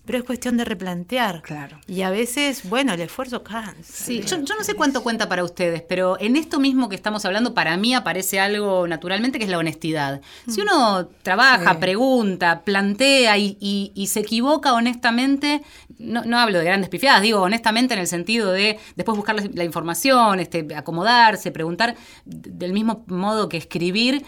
[0.04, 1.40] Pero es cuestión de replantear.
[1.42, 1.78] Claro.
[1.86, 2.17] Y a veces,
[2.64, 3.82] bueno, el esfuerzo cansa.
[3.82, 7.24] Sí, yo, yo no sé cuánto cuenta para ustedes, pero en esto mismo que estamos
[7.24, 10.20] hablando, para mí aparece algo naturalmente que es la honestidad.
[10.48, 11.78] Si uno trabaja, Sí.
[11.80, 15.62] pregunta, plantea y, y- y se equivoca honestamente,
[15.98, 19.48] no, no hablo de grandes pifiadas, digo honestamente en el sentido de después buscar la,
[19.52, 21.94] la información, este, acomodarse, preguntar
[22.24, 24.24] del mismo modo que escribir.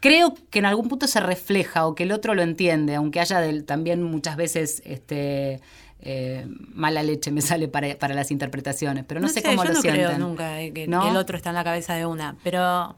[0.00, 3.40] Creo que en algún punto se refleja o que el otro lo entiende, aunque haya
[3.40, 5.60] del- también muchas veces este,
[6.04, 9.74] eh, mala leche me sale para, para las interpretaciones, pero no, sé, cómo yo lo
[9.74, 10.04] no sienten.
[10.06, 11.02] creo nunca que, ¿No?
[11.02, 12.94] que el otro está en la cabeza de una, pero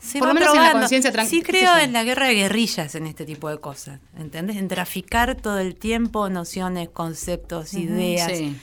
[0.00, 2.94] se Por lo menos en la conciencia tran- Sí creo en la guerra de guerrillas
[2.96, 4.56] en este tipo de cosas, ¿entendés?
[4.56, 8.30] En traficar todo el tiempo nociones, conceptos, ideas.
[8.36, 8.56] sí.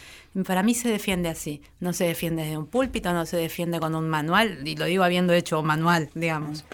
[0.46, 3.96] Para mí se defiende así, no se defiende desde un púlpito, no se defiende con
[3.96, 6.66] un manual, y lo digo habiendo hecho manual, digamos.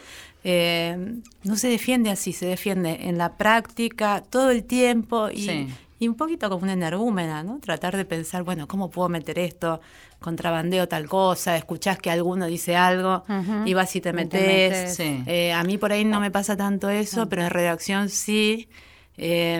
[0.43, 0.97] Eh,
[1.43, 5.67] no se defiende así, se defiende en la práctica todo el tiempo y, Sí.
[6.05, 7.59] Y un poquito como una energúmena, ¿no?
[7.59, 9.81] Tratar de pensar, bueno, ¿cómo puedo meter esto?
[10.19, 13.23] Contrabandeo tal cosa, escuchás que alguno dice algo
[13.65, 14.95] y vas y te metes.
[14.95, 15.23] Sí.
[15.25, 18.69] Eh, a mí por ahí no me pasa tanto eso, pero en redacción sí.
[19.17, 19.55] Eh,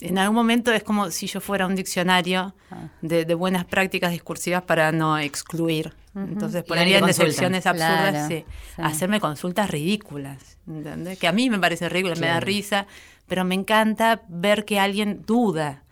[0.00, 2.54] en algún momento es como si yo fuera un diccionario
[3.00, 5.94] de, de buenas prácticas discursivas para no excluir.
[6.16, 8.44] Entonces, alguien en excepciones absurdas, Claro, sí,
[8.74, 8.82] sí.
[8.82, 11.16] hacerme consultas ridículas, ¿entendés?
[11.16, 12.46] Que a mí me parece ridículo, me da Claro.
[12.46, 12.86] risa,
[13.28, 15.84] pero me encanta ver que alguien duda.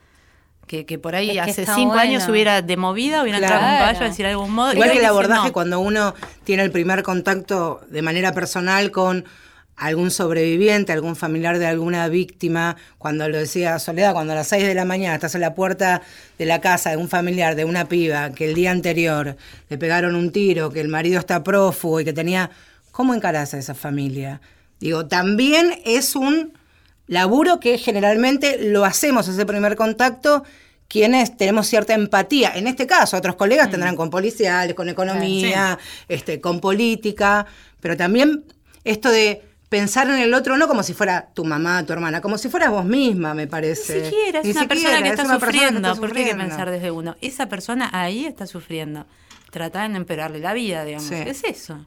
[0.67, 2.01] Que, que por ahí Es que hace cinco bueno.
[2.01, 3.85] años hubiera de movida, hubiera entrado con un Claro.
[3.87, 4.73] caballo a decir de algún modo.
[4.73, 5.53] Igual que el abordaje no.
[5.53, 9.25] cuando uno tiene el primer contacto de manera personal con
[9.77, 14.66] algún sobreviviente, algún familiar de alguna víctima, cuando lo decía Soledad, cuando a las 6
[14.66, 16.03] de la mañana estás en la puerta
[16.39, 19.37] de la casa de un familiar, de una piba, que el día anterior
[19.68, 22.51] le pegaron un tiro, que el marido está prófugo y que tenía...
[22.91, 24.41] ¿Cómo encarás a esa familia?
[24.81, 26.55] Digo, también es un
[27.07, 30.45] laburo que generalmente lo hacemos ese primer contacto
[30.89, 32.53] quienes tenemos cierta empatía.
[32.55, 37.47] En este caso, otros colegas tendrán con policiales, con economía, este, con política,
[37.81, 38.45] pero también
[38.85, 42.39] esto de pensar en el otro no como si fuera tu mamá, tu hermana, como
[42.39, 44.05] si fueras vos misma, me Ni parece.
[44.05, 45.89] siquiera, es Ni una siquiera, persona que es está una persona que sufriendo.
[45.89, 46.51] está ¿Por qué hay que sufriendo.
[46.57, 47.17] pensar desde uno?
[47.21, 49.07] Esa persona ahí está sufriendo.
[49.51, 51.09] Tratar de empeorarle la vida, digamos.
[51.09, 51.14] Sí.
[51.14, 51.85] Es eso.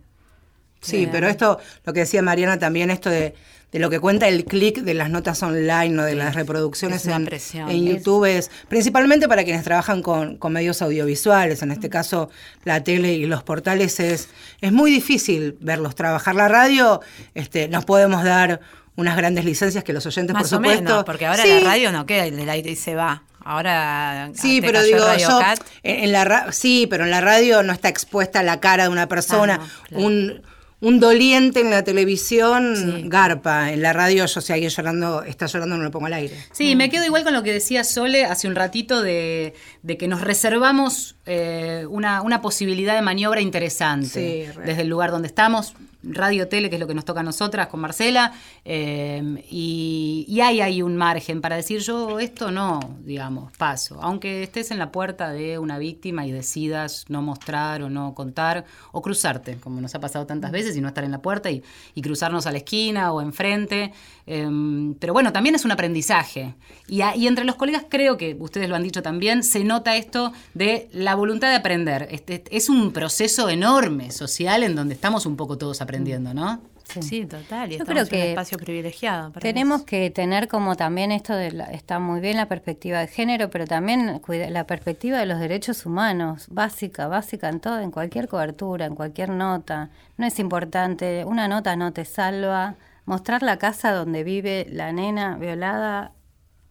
[0.82, 3.36] Sí, pero esto, lo que decía Mariana también, esto de,
[3.72, 7.86] de lo que cuenta el clic de las notas online o de las reproducciones en,
[7.86, 12.30] YouTube es principalmente para quienes trabajan con, con medios audiovisuales, en este caso
[12.64, 14.30] la tele y los portales, es,
[14.62, 16.36] es muy difícil verlos trabajar.
[16.36, 17.02] La radio,
[17.36, 18.60] este, nos podemos dar
[18.96, 20.84] unas grandes licencias que los oyentes, Más por o supuesto.
[20.84, 23.24] menos, porque ahora Sí, la radio no queda en el aire y se va.
[23.44, 25.40] Ahora Sí, pero digo, yo,
[25.84, 29.08] en, en la sí, pero en la radio no está expuesta la cara de una
[29.08, 29.60] persona.
[29.62, 30.06] Ah, no, claro.
[30.06, 30.42] un,
[30.82, 33.02] un doliente en la televisión, Sí.
[33.08, 33.72] garpa.
[33.74, 36.36] En la radio, yo si alguien llorando, está llorando, no lo pongo al aire.
[36.54, 39.54] Sí, me quedo igual con lo que decía Sole hace un ratito de,
[39.84, 44.08] de que nos reservamos eh, una, una posibilidad de maniobra interesante
[44.54, 45.74] Sí, desde el lugar donde estamos,
[46.04, 48.34] radio, tele, que es lo que nos toca a nosotras con Marcela,
[48.66, 54.44] eh, y, y hay ahí un margen para decir yo esto no, digamos, paso, aunque
[54.44, 59.02] estés en la puerta de una víctima y decidas no mostrar o no contar o
[59.02, 61.64] cruzarte, como nos ha pasado tantas veces, y no estar en la puerta y,
[62.02, 63.92] cruzarnos a la esquina o enfrente.
[64.26, 66.56] Em, pero bueno, también es un aprendizaje.
[66.88, 70.88] Y entre los colegas creo que, ustedes lo han dicho también, se nota esto de
[70.94, 72.08] la voluntad de aprender.
[72.10, 75.89] Este, es un proceso enorme social en donde estamos un poco todos aprendiendo,
[76.34, 76.62] ¿no?
[77.02, 77.72] Sí, total.
[77.72, 79.32] Y Yo creo en que un espacio privilegiado.
[79.32, 79.86] para Tenemos eso.
[79.86, 83.68] que tener como también esto de la- está muy bien la perspectiva de género, pero
[83.68, 88.86] también cuida- la perspectiva de los derechos humanos, básica, básica en todo, en cualquier cobertura,
[88.88, 89.90] en cualquier nota.
[90.18, 92.74] No es importante, una nota no te salva.
[93.06, 96.12] Mostrar la casa donde vive la nena violada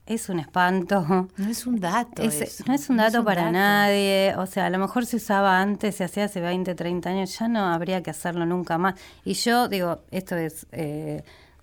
[0.08, 1.28] es un espanto.
[1.36, 2.22] No es un dato.
[2.22, 2.64] Es- eso.
[2.66, 3.52] no es un dato para dato.
[3.52, 7.38] nadie, o sea, a lo mejor se usaba antes, se hacía hace 20, 30 años,
[7.38, 8.94] ya no habría que hacerlo nunca más.
[9.24, 11.22] Y yo digo, esto es eh,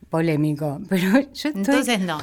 [0.10, 1.20] polémico, pero yo
[1.50, 1.52] estoy...
[1.56, 2.20] Entonces no.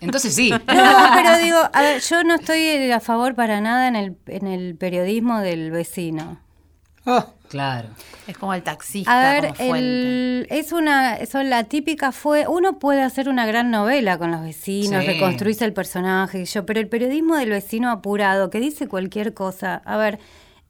[0.00, 0.50] Entonces sí.
[0.52, 4.46] no, pero digo, a ver, yo no estoy a favor para nada en el, en
[4.46, 6.38] el periodismo del vecino.
[7.06, 7.88] Oh, Claro.
[8.26, 9.10] Es como el taxista.
[9.28, 9.78] A ver, como fuente.
[9.78, 14.42] el- es una, son la típica fue, uno puede hacer una gran novela con los
[14.42, 15.06] vecinos, Sí.
[15.12, 19.82] reconstruirse el personaje, y yo, pero el periodismo del vecino apurado, que dice cualquier cosa,
[19.84, 20.18] a ver,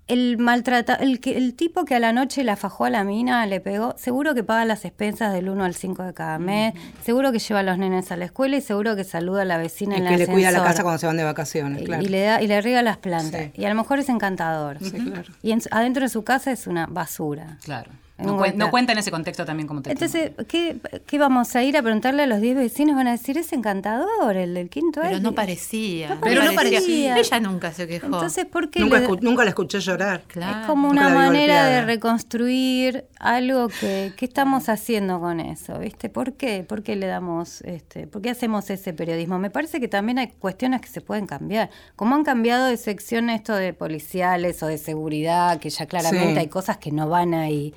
[0.09, 3.44] el maltrata, el que, el tipo que a la noche la fajó a la mina,
[3.46, 7.32] le pegó, seguro que paga las expensas del 1 al 5 de cada mes, seguro
[7.32, 9.96] que lleva a los nenes a la escuela y seguro que saluda a la vecina
[9.96, 12.02] el en que el le cuida la casa cuando se van de vacaciones, claro.
[12.02, 13.46] Y le da y le riega las plantas.
[13.46, 13.52] Sí.
[13.61, 14.78] Y a lo mejor es encantador.
[14.80, 15.32] Sí, claro.
[15.42, 17.59] Y en adentro de su casa es una basura.
[17.64, 17.90] Claro.
[18.19, 21.83] No, cuenta en ese contexto también como te Entonces, ¿qué, ¿qué vamos a ir a
[21.83, 22.97] preguntarle a los 10 vecinos?
[22.97, 25.23] Van a decir, es encantador el del quinto Pero año".
[25.23, 26.14] no parecía.
[26.14, 27.19] No pero no parecía.
[27.19, 28.07] Ella nunca se quejó.
[28.07, 30.23] Entonces, ¿por qué Nunca, le- escu- nunca la escuché llorar.
[30.29, 30.61] Claro.
[30.62, 35.79] es como Nunca una manera de reconstruir algo que, ¿qué estamos haciendo con eso?
[35.79, 36.09] ¿Viste?
[36.09, 36.64] ¿Por qué?
[36.67, 39.39] ¿Por qué le damos, este, por qué hacemos ese periodismo?
[39.39, 41.71] Me parece que también hay cuestiones que se pueden cambiar.
[41.97, 46.39] Como han cambiado de sección esto de policiales o de seguridad, que ya claramente Sí.
[46.41, 47.75] hay cosas que no van ahí,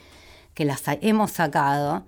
[0.60, 2.04] que las hemos sacado.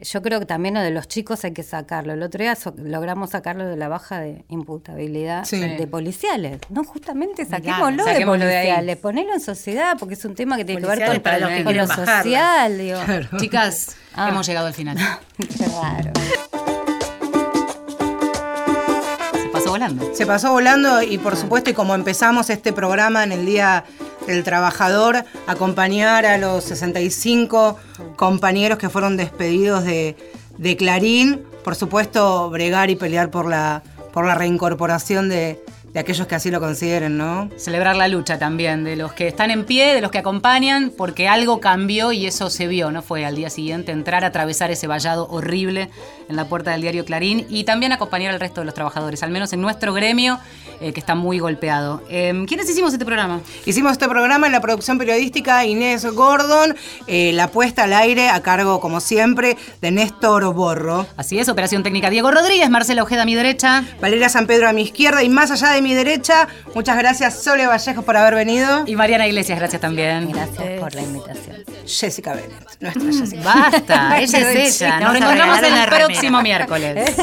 [0.00, 2.14] Yo creo que también lo de los chicos hay que sacarlo.
[2.14, 5.60] El otro día so- logramos sacarlo de la baja de imputabilidad Sí.
[5.60, 6.58] de policiales.
[6.68, 10.64] No, justamente saquémoslo, de saquémoslo de policiales, ponelo en sociedad, porque es un tema que
[10.64, 12.22] tiene que ver con, para los que con quieren lo bajarla.
[12.24, 12.78] social.
[12.78, 12.98] Digo.
[13.38, 14.30] Chicas, Ah.
[14.30, 14.96] hemos llegado al final.
[15.80, 16.10] Raro.
[19.40, 20.14] Se pasó volando.
[20.14, 23.84] Se pasó volando y por supuesto, y como empezamos este programa en el Día
[24.26, 27.78] del Trabajador, acompañar a los 65
[28.16, 30.16] compañeros que fueron despedidos de,
[30.78, 35.62] Clarín, por supuesto, bregar y pelear por la, por la reincorporación de,
[35.92, 37.50] de aquellos que así lo consideren, ¿no?
[37.56, 41.28] Celebrar la lucha también de los que están en pie, de los que acompañan, porque
[41.28, 43.02] algo cambió y eso se vio, ¿no?
[43.02, 45.90] Fue al día siguiente entrar atravesar ese vallado horrible
[46.28, 49.30] en la puerta del diario Clarín y también acompañar al resto de los trabajadores, al
[49.30, 50.38] menos en nuestro gremio,
[50.80, 52.02] eh, que está muy golpeado.
[52.08, 53.40] Eh, ¿Quiénes hicimos este programa?
[53.64, 56.74] Hicimos este programa en la producción periodística Inés Gordon,
[57.06, 61.06] eh, la puesta al aire a cargo, como siempre, de Néstor Borro.
[61.16, 63.84] Así es, Operación Técnica Diego Rodríguez, Marcela Ojeda a mi derecha.
[64.00, 67.66] Valeria San Pedro a mi izquierda y más allá de mi derecha, muchas gracias Sole
[67.66, 68.84] Vallejos por haber venido.
[68.86, 70.30] Y Mariana Iglesias, gracias también.
[70.30, 71.56] Gracias por la invitación.
[71.86, 73.42] Jessica Bennett, nuestra Jessica.
[73.42, 75.00] Basta, ella es ella.
[75.00, 76.21] Nos Vamos a reencontramos regalar el remera.
[76.22, 77.16] Próximo miércoles.